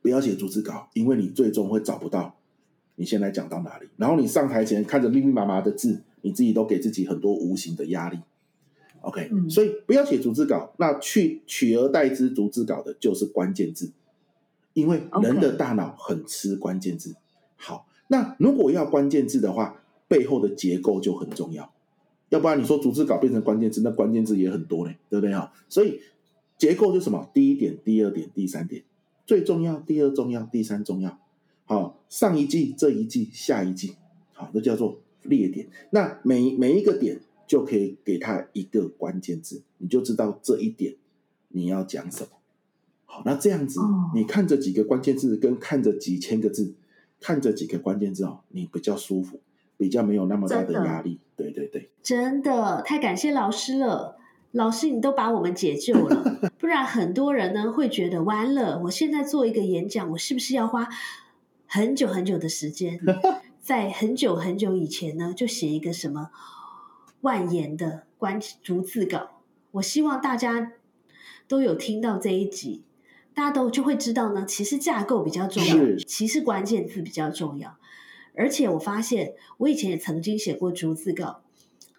[0.02, 2.36] 不要写逐字稿，因为你最终会找不到
[2.96, 3.88] 你现在讲到哪里。
[3.98, 8.20] 然后你上台前看着密密麻麻的字，你自己都给自己很多无形的压力。
[9.02, 13.92] OK，所以不要写逐字稿，那去取而代之逐字稿的就是关键字，
[14.74, 17.16] 因为人的大脑很吃关键字。
[17.56, 21.72] 好，那如果要关键字的话，背后的结构就很重要，
[22.30, 25.52] 要不然你说逐字稿变成关键字，那关键字也很多嘞，对不对啊？
[25.70, 26.00] 所以。
[26.56, 27.30] 结构是什么？
[27.34, 28.84] 第一点、第二点、第三点，
[29.26, 31.20] 最重要；第二重要，第三重要。
[31.66, 33.96] 好，上一季、这一季、下一季，
[34.34, 35.68] 好，那叫做列点。
[35.92, 40.96] 那每每一个点就可以给它一个关键字，你就知道这一点
[41.50, 42.30] 你要讲什么。
[43.06, 43.80] 好，那这样子，
[44.14, 46.74] 你看着几个关键字，跟看着几千个字，
[47.20, 49.40] 看着几个关键字哦，你比较舒服，
[49.78, 51.20] 比较没有那么大的压力。
[51.36, 54.18] 对对对，真的太感谢老师了。
[54.52, 58.80] 老师，你都把我们解救了， 不然很多人呢会觉得完了。
[58.84, 60.88] 我现在做一个演讲，我是不是要花
[61.76, 63.00] 很久很久的时间？
[63.60, 66.30] 在很久很久以前呢，就写一个什么
[67.22, 69.42] 万言的关逐字稿。
[69.72, 70.74] 我希望大家
[71.48, 72.84] 都有听到这一集，
[73.34, 77.80] 大家都就会知道呢，其实架构比较重要，其实关键字比较重要。
[78.36, 81.43] 而且我发现，我以前也曾经写过逐字稿。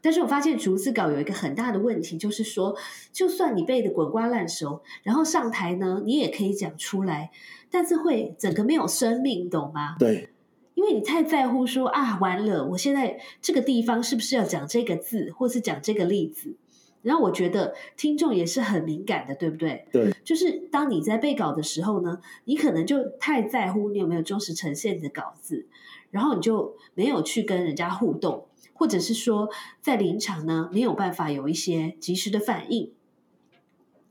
[0.05, 2.77] 但是我发现逐字稿有一个很大的问题，就是说，
[3.11, 7.31] 就算你背的滚瓜烂熟，然后上台呢，你也可以讲出来，
[7.71, 9.97] 但是会整个没有生命，懂吗？
[9.99, 10.29] 对，
[10.75, 16.55] 因为你太在乎说啊，完了，我现在这个地方是不是要讲这个字，或是讲这个例子？
[17.01, 19.87] 然后我觉得听众也是很敏感的，对不对？
[19.90, 25.67] 对，就是当你在背稿的时候呢，你可能就太在乎你有没有忠实呈现你的稿子，
[26.11, 28.49] 然后你就没有去跟人家互动。
[28.85, 29.49] 或者是说，
[29.81, 32.92] 在临场呢没有办法有一些及时的反应，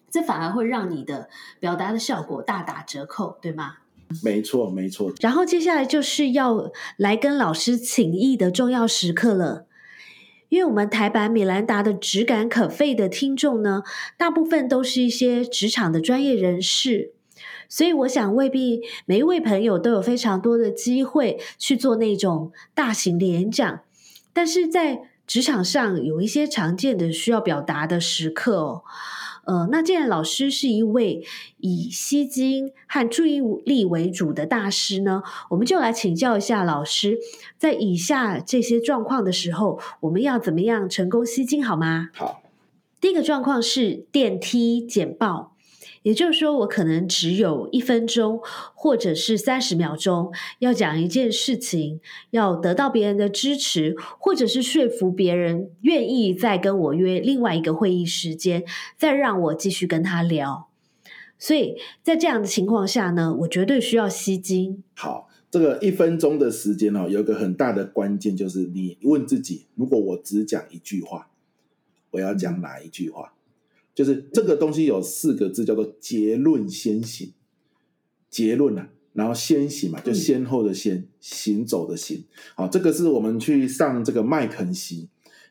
[0.10, 3.76] 这反而会让你的表达的效果大打折扣，对吗？
[4.24, 5.14] 没错，没错。
[5.20, 9.68] 然后接下来就是要来跟老师请益的重要时刻了，
[10.50, 13.84] 因为我们台版米兰达的质感可废的听众呢，
[14.18, 17.14] 大部分都是一些职场的专业人士，
[17.70, 23.82] 所以我想未必每一位朋友都有非常多的机会去做那种大型的演讲。
[24.34, 28.84] 但是在职场上有一些常见的需要表达的时刻哦，
[29.46, 31.24] 呃，那既然老师是一位
[31.58, 37.18] 以吸睛和注意力为主的大师呢，我们就来请教一下老师，
[37.58, 42.10] 在以下这些状况的时候，我们要怎么样成功吸睛好吗？
[42.14, 42.42] 好，
[43.00, 45.53] 第一个状况是电梯简报。
[46.04, 48.40] 也就是说，我可能只有一分钟，
[48.76, 58.64] 或者是三十秒钟，要讲一件事情，要得到别人的支持，或者是说服别人愿意再跟我约另外一个会议时间，
[58.98, 60.68] 再让我继续跟他聊。
[61.40, 64.84] 所以在这样的情况下呢，我绝对需要吸睛。
[64.96, 71.30] 好，这个一分钟的时间哦，有一个很大的关键就是，你问自己：如果我只讲一句话，
[72.12, 73.34] 我要讲哪一句话？
[73.94, 77.34] 就是这个东西有四个字，叫做结论先行。
[78.30, 82.24] 结论啊，然后先行嘛，就先后的先，行走的行。
[82.56, 85.08] 好，这个是我们去上这个麦肯锡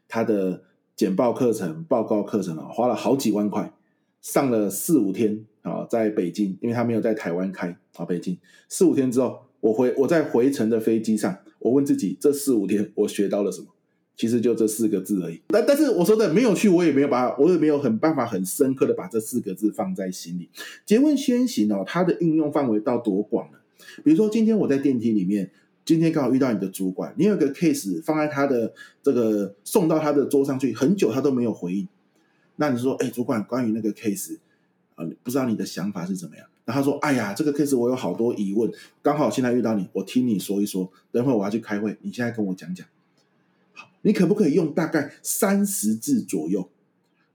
[0.09, 0.65] 他的
[0.97, 3.73] 简报课程、报告课程啊，花了好几万块，
[4.21, 8.37] 上了四五天啊，在北京，因为他没有在台湾开啊，北京
[8.69, 13.69] 四五天之后我回我在回程的飞机上，我问自己这四五天我学到了什么？
[14.17, 15.41] 其实就这四个字而已。
[15.49, 20.49] 但但是我说的没有去，我也没有把我也没有很办法很深刻的把这四个字放在心里。
[20.85, 23.59] 结问先行哦，它的应用范围到多广呢？
[24.05, 25.51] 比如说今天我在电梯里面，
[25.85, 28.73] 今天刚好遇到你的主管，你有个 case 放在他的
[29.03, 31.89] 这个送到他的桌上去，很久他都没有回应。
[32.57, 34.37] 那你说，哎，主管，关于那个 case
[34.95, 36.47] 啊，不知道你的想法是怎么样？
[36.65, 38.71] 然后他说，哎呀，这个 case 我有好多疑问，
[39.03, 40.89] 刚好现在遇到你，我听你说一说。
[41.11, 42.87] 等会我要去开会，你现在跟我讲讲。
[44.03, 46.69] 你可不可以用大概三十字左右？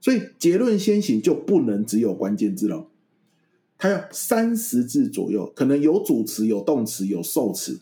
[0.00, 2.88] 所以结论先行就不能只有关键字了，
[3.76, 7.80] 它要三十字左右，可能有主词、有动词、有受词。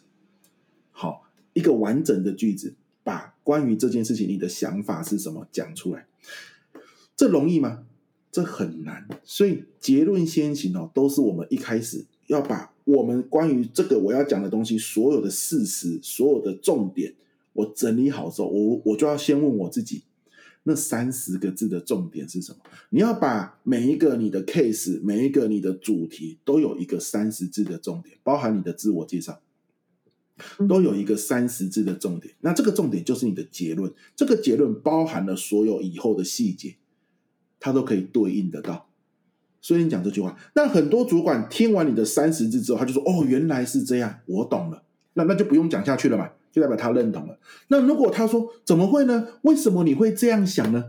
[0.90, 6.07] 好，一个完整的句子，把关于这件事情你的想法是什么讲出来。
[7.14, 7.85] 这容易吗？
[8.33, 9.07] 这很难。
[9.22, 17.14] 所以结论先行哦，都是我们一开始要把我们关于这个我要讲的东西所有的事实、所有的重点。
[17.57, 20.05] 我整理好之后，我我就要先问我自己，
[20.62, 22.59] 那三十个字的重点是什么？
[22.90, 29.40] 你要把每一个你的 case，每一个你的主题都有一个三十字的重点，包含你的自我介绍，
[30.69, 32.35] 都有一个三十字的重点。
[32.40, 36.77] 那这个重点就是你的结论，这个结论包含了所有以后的细节，
[37.59, 38.88] 它都可以对应得到。
[39.61, 46.31] 所以你讲这句话，那很多主管听完你的三十字之后，他就说：“哦，原来是这样，我懂了。”那那就不用讲下去了嘛。
[46.57, 47.38] 就代表他认同了。
[47.69, 49.29] 那如果他说怎么会呢？
[49.42, 50.87] 为什么你会这样想呢？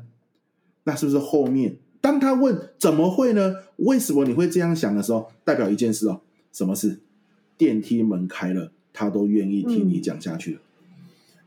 [0.85, 3.57] 那是不是后面当他问怎么会呢？
[3.75, 6.21] 为什么你会这样想的时候，代表一件事哦，
[6.53, 6.99] 什么事？
[7.57, 10.59] 电梯门开了，他都愿意听你讲下去了，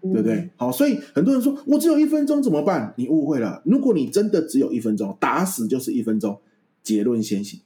[0.02, 0.50] 对不对？
[0.56, 2.92] 好，所以很多人说我只有一分钟怎么办？
[2.98, 3.62] 你误会了。
[3.64, 6.38] 如果你真的只有一分钟，打死就是一分钟，
[6.83, 7.61] 结论先行。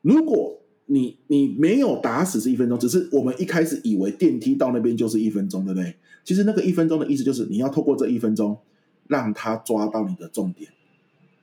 [0.00, 5.96] 如果你你没有打死是一分钟，只是我们一开始以为电梯到那边就是一分钟，对不对？
[6.22, 8.58] 其实那个一分钟的意思就是你要透过这一分钟，
[9.08, 10.70] 让他抓到你的重点，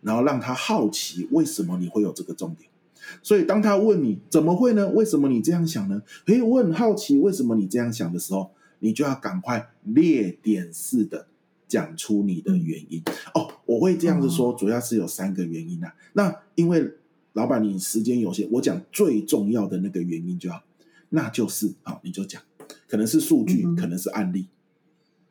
[0.02, 2.70] 然后让他好奇为什么你会有这个重点。
[3.24, 4.88] 所以当他问你怎么会呢？
[4.90, 6.04] 为什么你这样想呢？
[6.28, 11.26] 诶，我很好奇为什么你这样想的时候，你就要赶快列点式的
[11.68, 13.02] 讲出你的原因。
[13.34, 15.96] 哦，我会这样子说，主要是有三个原因啊。
[16.14, 16.92] 那因为。
[17.34, 20.64] 老板，你时间有限，我讲最重要的那个原因就好，
[21.10, 22.42] 那就是好，你就讲，
[22.88, 24.48] 可能是数据，可能是案例，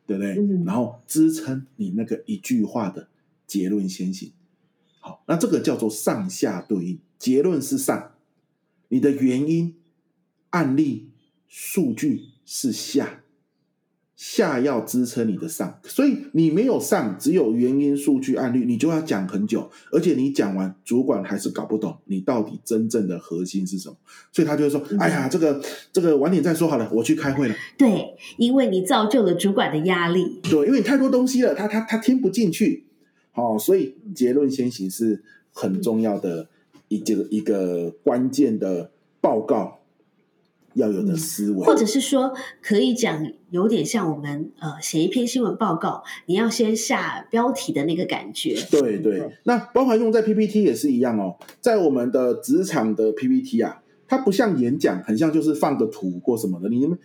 [0.07, 0.35] 对不对？
[0.65, 3.07] 然后支撑你那个一句话的
[3.45, 4.31] 结论先行。
[4.99, 8.13] 好，那这个叫做上下对应，结论是上，
[8.89, 9.75] 你的原因、
[10.49, 11.09] 案例、
[11.47, 13.20] 数据是下。
[14.23, 23.95] 下要支撑你的上，所以你没有上，只有原因、数据、案例，你就要讲很久，而且你讲完，主管还是搞不懂你到底真正的核心是什么，
[24.31, 25.59] 所以他就会说：“哎呀，这个
[25.91, 30.39] 这个晚点再说好了，我去开会了。”对，因为你造就了主管的压力。
[30.43, 32.85] 对，因为你太多东西了，他他他听不进去。
[33.31, 36.47] 好，所以结论先行是很重要的
[36.89, 39.80] 一这个一个关键的报告。
[40.73, 48.55] 要有的思维，或者是说，可以讲有点像我们呃写一篇新闻报告，你要先下标题的那个感觉。
[48.71, 56.69] 对对，那包含用在 PPT 也是一样哦，在我们的职场的 PPT 啊，它不像演讲，很像就是放个图或什么的。
[56.69, 56.97] 你们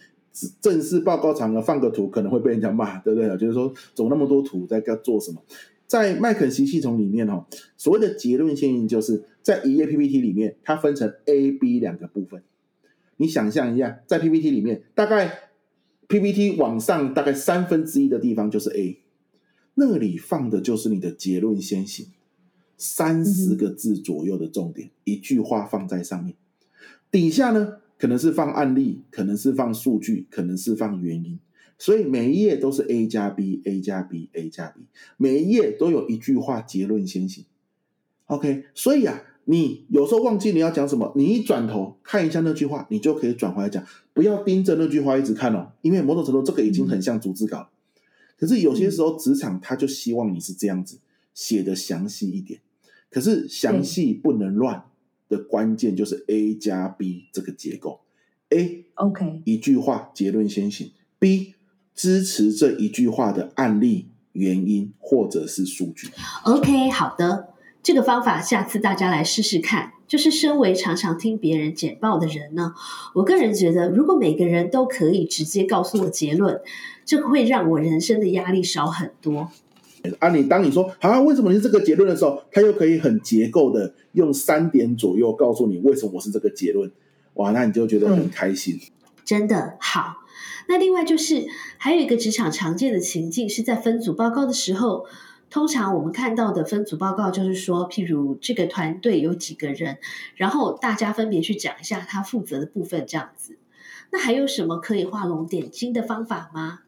[0.61, 3.29] 正式报告场合放个图，可能会被人家骂，对不对？
[3.37, 5.43] 就是说，走那么多图在要做什么？
[5.87, 7.45] 在麦肯锡系统里面哦，
[7.77, 12.43] 所谓的结论性应就是在一页 PPT 里面，它分成 A、B 两个部分。
[13.19, 15.51] 你想象一下，在 PPT 里面，大概
[16.07, 19.01] PPT 往上大概三分之一的地方就是 A，
[19.75, 22.09] 那里放的就是你的结论先行，
[22.77, 26.35] 三十个字左右的重点，一句话放在上面。
[27.11, 31.39] 底下呢，可能是放案例，可能是放数据，可能是放原因。
[31.79, 34.83] 所以每一页都是 A 加 B，A 加 B，A 加 B，
[35.17, 37.47] 每一页都有一句话结论先行。
[38.27, 39.23] OK，所以啊。
[39.49, 47.69] 你有时候忘记你要讲什么，你一转头看一下那句话，你就可以转回来讲，不要盯着那句话一直看哦，因为某种程度这个已经很像逐字稿。
[48.37, 50.99] 可是有些时候职场他就希望你是这样子
[51.33, 52.61] 写的详细一点，
[53.09, 54.85] 可是详细不能乱
[55.29, 58.01] 的关键就是 A 加 B 这个结构
[58.49, 60.91] ，A OK 一句话结论先行
[61.21, 61.55] ，B
[61.95, 66.09] 支持这一句话的案例原因或者是数据。
[66.45, 67.55] OK 好的。
[67.87, 69.93] 这个方法下次大家来试试看。
[70.09, 72.75] 就是身为常常听别人简报的人呢，
[73.15, 76.61] 我个人觉得，如果每个人都可以直接告诉我结论，
[77.05, 79.53] 这会让我人生的压力少很多。
[80.19, 86.91] 啊，你当你说啊，为什么你是这个结论的时候，他又可以很结构的用三点左右告诉你为什么我是这个结论，
[87.35, 88.81] 哇，那你就觉得很开心。
[89.25, 90.25] 真的好。
[90.69, 91.47] 那另外就是
[91.79, 95.07] 还有一个职场常见的情境是在分组报告的时候，
[95.49, 99.99] 通常我们看到的分组报告就是说，譬如这个团队有几个人，
[100.35, 103.57] 然后大家分别去讲一下他负责的部分这样子。
[104.11, 106.81] 那还有什么可以画龙点睛的方法吗？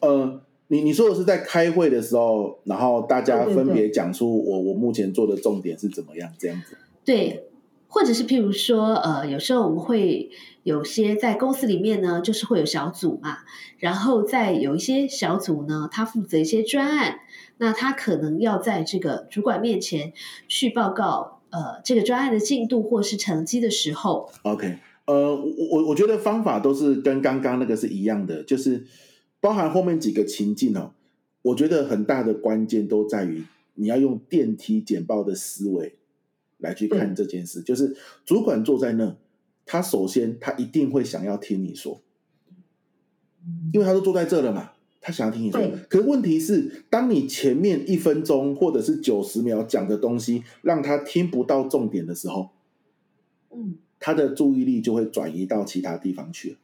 [0.00, 6.76] 呃，你你说的是在开会的时候，然后大家分别讲出我我目前做的重点是怎么样这样子。
[7.04, 7.44] 对，
[7.88, 10.30] 或者是譬如说，呃，有时候我们会
[10.62, 13.38] 有些在公司里面呢，就是会有小组嘛，
[13.78, 17.20] 然后在有一些小组呢，他负责一些专案，
[17.58, 20.12] 那他可能要在这个主管面前
[20.48, 28.84] 去报告，呃，这个专案的进度或是成绩的时候，OK，呃，我我我觉得方法都是跟刚刚那个是一样的，就是
[29.40, 30.92] 包含后面几个情境哦。
[31.42, 33.44] 我觉得很大的关键都在于
[33.76, 35.94] 你要用电梯简报的思维
[36.58, 37.62] 来去看这件事。
[37.62, 37.96] 就是
[38.26, 39.16] 主管坐在那，
[39.72, 42.02] 他首先他一定会想要听你说，
[43.72, 45.60] 因为他都坐在这了嘛，他想要听你说。
[45.88, 52.48] 可是问题是，当你前面一分钟或者是九十秒讲的东西让他听不到重点的时候，
[53.54, 53.76] 嗯。
[54.02, 56.56] 他的注意力就会转移到其他地方去了，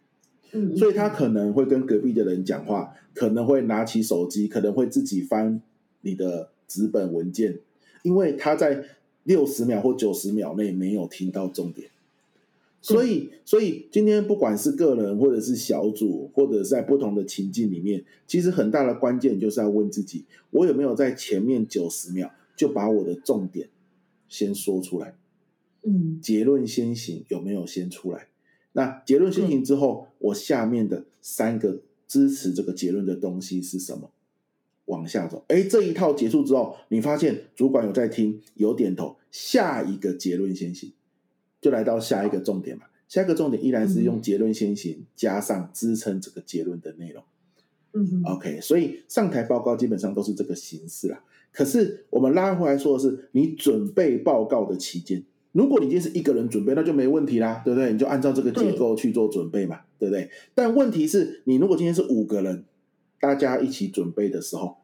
[0.52, 5.60] 嗯，所以他可能会跟隔壁的人讲话，可能会拿起手机，可能会自己翻
[6.00, 7.58] 你的纸本文件，
[8.02, 8.82] 因为他在
[9.24, 11.90] 六十秒或九十秒内没有听到重点。
[12.94, 23.68] 所以，所以今天不管是个人，或者是小组，或者是在不同的情境里面，其实很大的关键就是要问自己：我有没有在前面九十秒就把我的重点
[24.28, 25.16] 先说出来？
[25.82, 28.28] 嗯结论先行有没有先出来？
[28.72, 34.12] 那结论先行之后，我下面的三个支持这个结论的东西是什么？
[34.84, 40.92] 往下走，哎，这一套结束之后，你发现主管有在听，有点头，下一个结论先行，
[41.66, 42.84] 就来到下一个重点嘛。
[43.08, 47.20] 下一个重点依然是用结论先行加上支撑这个结论的内容。
[47.92, 51.24] 嗯 OK，所以上台报告基本上都是这个形式啦。
[51.50, 57.92] 可是我们拉回来说的是，你准备报告的期间，如果你今天是一个人准备，那就没问题啦，对不对？
[57.92, 60.30] 你就按照这个结构去做准备嘛，对不对？
[60.54, 62.64] 但问题是你如果今天是五个人，
[63.18, 64.76] 大家一起准备的时候，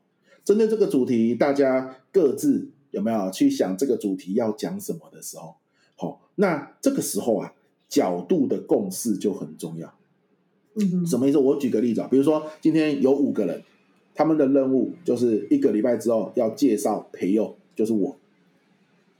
[0.45, 5.61] 针对这个主题，大家各自有没有去想这个主题要讲什么的时候，好、
[6.37, 7.53] 那这个时候啊，
[7.89, 9.93] 角度的共识就很重要。
[10.75, 11.39] 嗯哼什么意思？
[11.39, 13.63] 我举个例子啊，比如说今天有五个人，
[14.15, 18.17] 他们的任务就是一个礼拜之后要介绍培佑，就是我。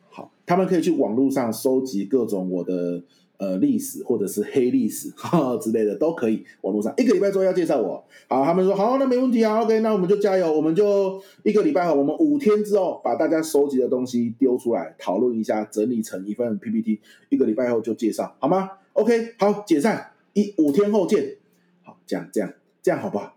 [0.09, 3.03] 好，他们可以去网络上收集各种我的
[3.43, 6.45] 呃历史或者是黑历史哈之类的都可以。
[6.61, 21.37] 网络上一个礼拜之后要介绍我，好，他们说好，那没问题啊，OK，那我们就加油，我们就一个礼拜后，我们五天之后把大家收集的东西丢出来讨论一下，整理成一份 PPT，一个礼拜后就介绍，好吗？OK，好，解散，一五天后见。
[21.83, 23.35] 好，这样这样这样好不好？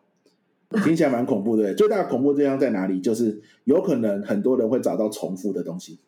[0.84, 3.00] 听起来蛮恐怖的，最大的恐怖地方在哪里？
[3.00, 6.00] 就是有可能很多人会找到重复的东西，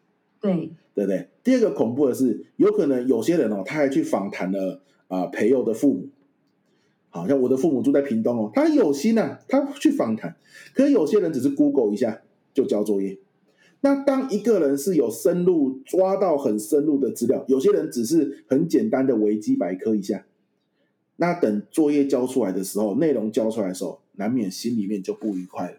[0.47, 1.27] 对，对不对？
[1.43, 6.07] 第二个恐怖的是，有可能有些人哦，他还去访谈了啊、呃培佑的父母，
[7.09, 10.35] 好像我的父母住在屏东哦，他有心啊，他去访谈，
[10.73, 12.21] 可有些人只是 Google 一下
[12.53, 13.17] 就交作业。
[13.81, 20.25] 那当一个人是有深入抓到很深入的资料，有些人只是很简单的维基百科一下，
[21.17, 25.77] 那等作业交出来的时候，内容交出来的时候，难免心里面就不愉快了。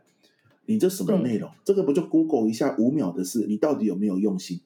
[0.68, 1.50] 你这什么对内容？
[1.64, 3.46] 这个不就 Google 一下五秒的事？
[3.48, 4.60] 你到底有没有用心？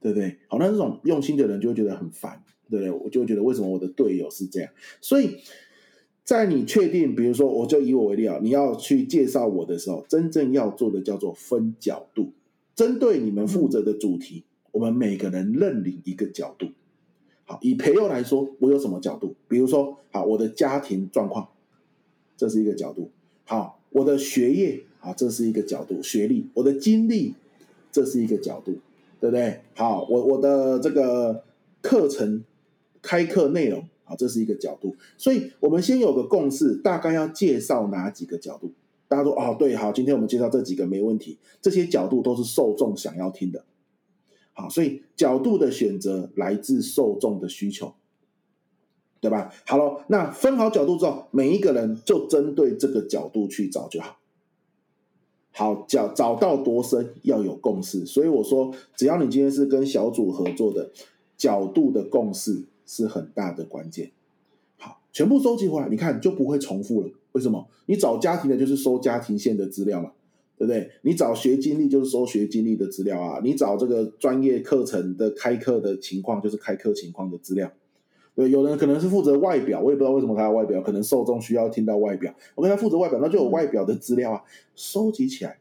[0.00, 0.38] 对不对？
[0.48, 2.90] 好，那这种用心的人就会觉得很烦，对不对？
[2.90, 4.70] 我就会觉得为什么我的队友是这样？
[5.00, 5.36] 所以
[6.24, 12.32] 在你确定，比如说，我就以我为例啊，你要去介绍我的时候，真正要做的叫做分角度，
[12.74, 14.42] 针对你们负责的主题，
[14.72, 16.66] 我们每个人认领一个角度。
[17.44, 19.36] 好，以培佑来说，我有什么角度？
[19.48, 21.48] 比如说，好，我的家庭状况，
[22.36, 23.10] 这是一个角度。
[23.44, 27.34] 好，我的学业啊，这是一个角度，学历，我的经历，
[27.92, 28.78] 这是一个角度，
[29.20, 29.60] 对不对？
[29.74, 31.44] 好，我我的这个
[31.82, 32.42] 课程
[33.02, 34.96] 开课内容，好，这是一个角度。
[35.18, 38.72] 所以我们先有个共识，大概要介绍哪几个角度？
[39.06, 43.62] 大家说哦，对，好，今天我们介绍这几个没问题，这些角度都是受众想要听的。
[44.54, 47.92] 好，所以角度的选择来自受众的需求，
[49.20, 49.52] 对吧？
[49.66, 54.16] 好了，那分好角度之后，每一个人就针对这个角度去找就好。
[55.56, 60.90] 好，找找到多深要有共识，所以我说，只要你今天是跟小组合作的，
[61.36, 64.10] 角度的共识是很大的关键。
[64.78, 67.08] 好，全部收集回来，你看就不会重复了。
[67.32, 67.68] 为什么？
[67.86, 70.10] 你找家庭的就是收家庭线的资料嘛，
[70.58, 70.90] 对不对？
[71.02, 77.70] 你找学经历就是收学经历的资料啊，你找这个专业课程的开课的情况就是开课情况的资料。
[78.34, 82.34] 对，有人可能是负责外表，我也不知道为什么他要外表，可能受众需要听到外表。
[82.56, 84.42] 我跟他负责外表，那就有外表的资料啊，
[84.74, 85.58] 收集起来，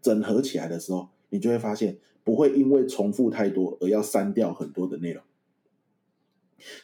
[0.00, 5.20] 整合起来的时候，你就会发现不会因为重复太多而要删掉很多的内容。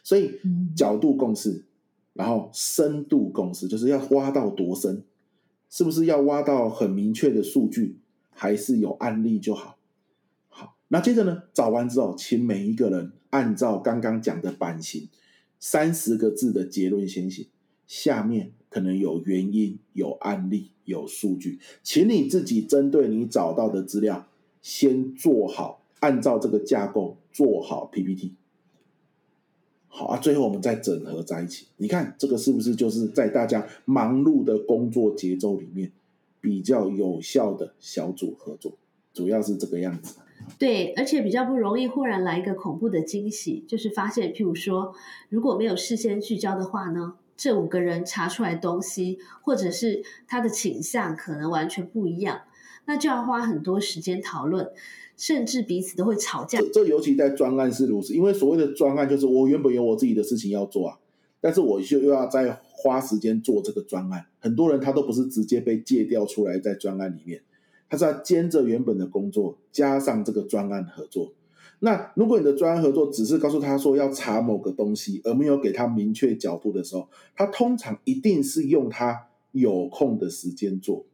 [0.02, 0.40] 所以
[0.74, 1.64] 角度共识，
[2.12, 5.04] 然后深度共识，就是要挖到多深，
[5.70, 7.96] 是不是要挖到很明确的数据，
[8.32, 9.77] 还是有案例就好？
[10.88, 13.12] 那接着呢，找完之后，请每一个人。
[13.30, 15.06] 按照刚刚讲的版型，
[15.60, 17.44] 三十个字的结论先写，
[17.86, 24.26] 下面可能有原因、有案例、有数据，请你自己针对你找到的资料，
[24.62, 28.32] 先做好，按照这个架构做好 PPT。
[29.88, 31.66] 好啊，最后我们再整合在一起。
[31.76, 35.92] 你看这个是不是就是在大家忙碌的工作节奏里面
[36.40, 38.72] 比较有效的小组合作？
[39.12, 40.14] 主要是这个样子。
[40.58, 44.94] 对，而且比较不容易忽然来一个恐怖的惊喜，就是发现，譬如说，
[45.28, 52.40] 如果没有事先聚焦的话呢，这五个人查出来东西，或者是他的倾向可能完全不一样，
[52.86, 54.70] 那就要花很多时间讨论，
[55.16, 56.58] 甚至彼此都会吵架。
[56.72, 60.98] 这尤其在专案是如此，因为所谓的专案就是我原本有我自己的事情要做啊，
[61.40, 67.42] 但是我就又要再花时间做这个专案，很多人他都不是直接被借调出来在专案里面。
[67.88, 71.32] 他是要兼着原本的工作，加上这个专案合作。
[71.80, 81.06] 那如果你的专案合作只是告诉他说要查某个东西，而没有给他明确角度的时候，他通常一定是用他有空的时间做，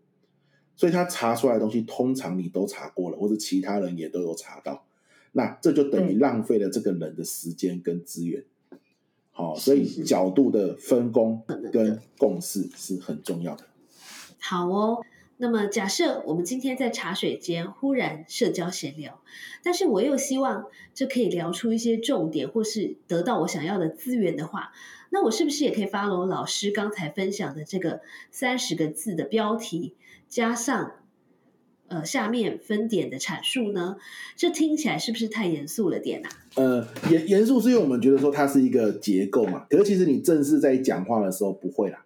[0.74, 4.84] 所以他查出来的东西通常你都查过了，或者其他人也都有查到。
[5.32, 8.44] 那这就等于浪费了这个人的时间跟资源。
[9.32, 13.64] 好，所以角度的分工跟共识是很重要的。
[14.38, 15.04] 好哦。
[15.36, 19.20] 那么，假设我们今天在茶水间忽然社交闲聊，
[19.64, 24.72] 但是我又希望这可以聊出一些重点，或是得到我想要的资源的话，
[25.10, 29.94] 那我是不是也可以发罗老师刚才分享的这个三十个字的标题，
[30.28, 30.92] 加上
[31.88, 33.96] 呃下面分点的阐述呢？
[34.36, 36.28] 这听起来是不是太严肃了点啊？
[36.54, 42.03] 呃，严严肃是因为我们觉得说它是一个结构嘛，可是其实你正式在讲话的时候不会啦。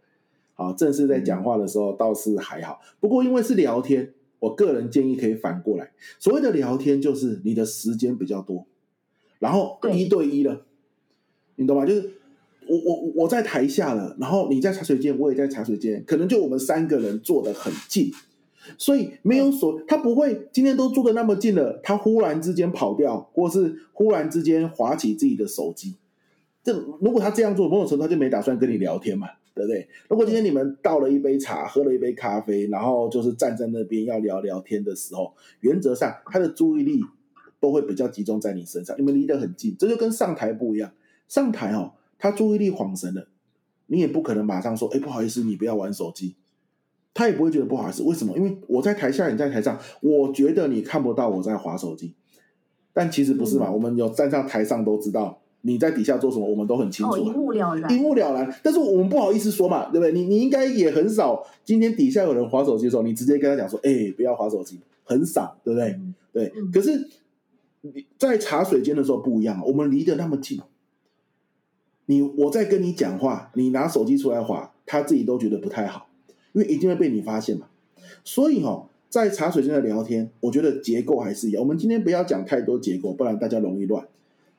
[0.59, 5.93] 啊，正式在讲话的时候倒是还好，不过因为是聊天，我个人建议可以反过来。
[6.19, 8.67] 所谓的聊天，就是你的时间比较多，
[9.39, 10.63] 然后一对一了，
[11.55, 11.87] 你懂吗？
[11.87, 12.11] 就是
[12.67, 18.11] 我我我在台下了，然后你在茶水间，我也在茶水间，可能就我们三个人坐得很近，
[18.77, 25.95] 所以没有所他不会今天都坐的那么近了，他忽然之间跑掉，或是忽然之间划起自己的手机。
[26.65, 29.29] 这如果他这样做，某种程度他就没打算跟你聊天嘛。
[29.59, 29.89] 对不对？
[30.09, 37.03] 如果今天你们倒了一杯茶，喝了一杯咖啡，然后就是站在那边要聊聊天的时候，原则上他的注意力
[37.61, 38.97] 都会比较集中在你身上。
[38.97, 40.93] 你们离得很近，这就跟上台不一样。
[41.29, 43.29] 上台哦，他注意力恍神了，
[43.89, 46.37] 你也不可能马上说：“哎，不好意思，你不要玩手机。”
[47.13, 48.03] 他也不会觉得不好意思。
[48.05, 48.37] 为什么？
[48.37, 52.15] 因为我在台下，你在台上，我觉得你看不到我在划手机，
[52.93, 53.71] 但其实不是嘛？
[53.71, 55.43] 我们有站上台上都知道。
[55.63, 58.55] 你在底下做什么，我们都很清楚，一目了然，一目了然。
[58.63, 60.13] 但是我们不好意思说嘛，对不对？
[60.13, 65.99] 你你应该也很少，今天底下有人划手机的时候，你直接跟他讲说，哎，不要划手机，很少，对不对？
[66.33, 66.53] 对。
[66.73, 67.09] 可是
[67.81, 70.61] 你在茶水间的时候不一样，我们离得那么近，
[72.07, 76.09] 你我在跟你讲话，你拿手机出来划，他自己都觉得不太好，
[76.53, 77.67] 因为一定会被你发现嘛。
[78.25, 81.63] 所以哈，在茶水间的聊天，我觉得结构还是一样。
[81.63, 84.07] 我们今天不要讲太多结构，不然大家容易乱。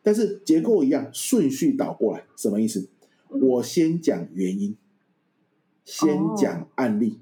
[0.02, 2.90] 但是结构一样，顺序倒过来，什么意思？
[3.30, 4.76] 我先讲原因，
[5.86, 7.20] 先讲案例。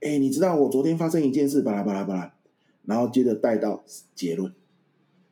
[0.00, 2.34] 哎，你知道我昨天发生一件事，巴拉巴拉巴拉，
[2.86, 4.52] 然后接着带到结论。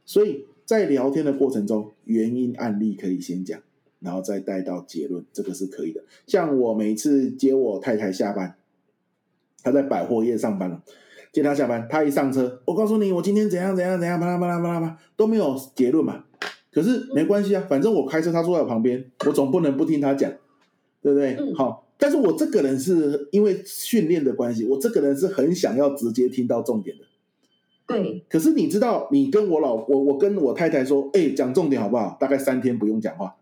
[0.04, 3.58] 所以在聊天的过程中，原因案例可以先讲，
[4.00, 6.04] 然后再带到结论，这个是可以的。
[6.26, 8.56] 像我每次接我太太下班，
[9.62, 10.82] 她在百货业上班了，
[11.32, 16.26] 接她下班，她一上车，我告诉你，我今天怎样怎样怎样，巴拉巴拉巴拉巴拉，都没有结论嘛。
[16.70, 20.30] 可是没关系啊，反正我开车，他坐在我旁边，我总不能不听他讲，
[21.02, 21.36] 对不对？
[21.54, 27.04] 好，但是我这个人是因为训练的关系，我这个人是很想要直接听到重点的。
[27.86, 28.22] 对。
[28.28, 32.16] 可是你知道，你跟我老我我跟我太太说，哎，讲重点好不好？
[32.20, 33.34] 大概三天不用讲话，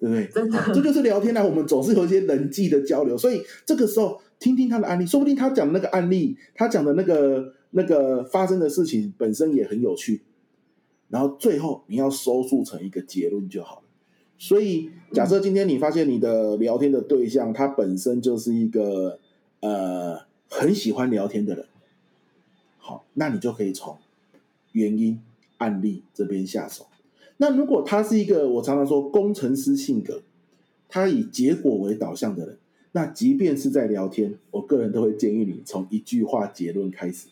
[0.00, 0.26] 对不对？
[0.26, 1.44] 真的，这就是聊天啊。
[1.44, 10.22] 我们总是有一些人际的交流，所以这个时候听听他的案例，说不定他讲的那个案例，他讲的那个那个发生的事情本身也很有趣。
[11.08, 13.82] 然后最后你要收束成一个结论就好了。
[14.38, 19.18] 所以假设今天你发现你的聊天的对象他本身就是一个
[19.60, 21.66] 呃很喜欢聊天的人，
[22.78, 23.96] 好，那你就可以从
[24.72, 25.20] 原因
[25.56, 26.86] 案例这边下手。
[27.38, 30.22] 那如果他是一个我常常说工程师性格，
[30.88, 32.58] 他以结果为导向的人，
[32.92, 37.26] 那即便是在聊天，我个人都会建议你从一句话结论开始，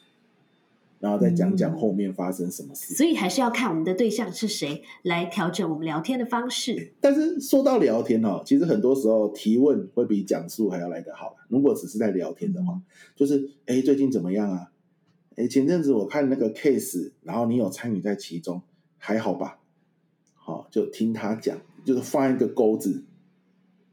[1.06, 2.92] 然后再讲讲后面发生什么事。
[2.94, 6.94] 所以还是要看我们的对象是谁来调整我们聊天的方式。
[7.00, 11.36] 但是说到聊天哈，其实很多时候提问会比讲述还要来得好。
[11.48, 12.82] 如果只是在聊天的话，
[13.14, 14.72] 就是哎最近怎么样啊？
[15.36, 18.60] 哎前阵子我看那个 case，然后你有参与在其中，
[18.98, 19.60] 还好吧？
[20.34, 23.04] 好，就听他讲，就是放一个钩子，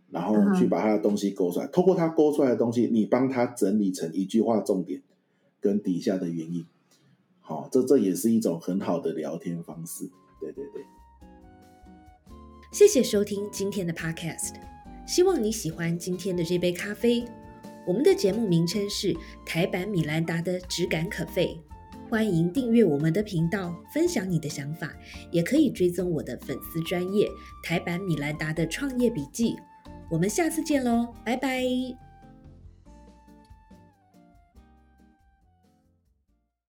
[0.09, 1.67] 然后去把他的东西勾出来。
[1.67, 5.03] 透过他勾出来的东西，你帮他整理成一句话重点
[5.59, 6.65] 跟底下的原因。
[7.45, 10.09] 好，这这也是一种很好的聊天方式。
[10.39, 10.83] 对对对。
[12.71, 14.55] 谢谢收听今天的 Podcast，
[15.05, 17.23] 希望你喜欢今天的这杯咖啡。
[17.85, 19.13] 我们的节目名称是
[19.45, 21.59] 台版米兰达的质感可废，
[22.09, 24.91] 欢迎订阅我们的频道，分享你的想法，
[25.31, 27.27] 也可以追踪我的粉丝专业
[27.61, 29.57] 台版米兰达的创业笔记。
[30.09, 32.02] 我们下次见喽，拜拜。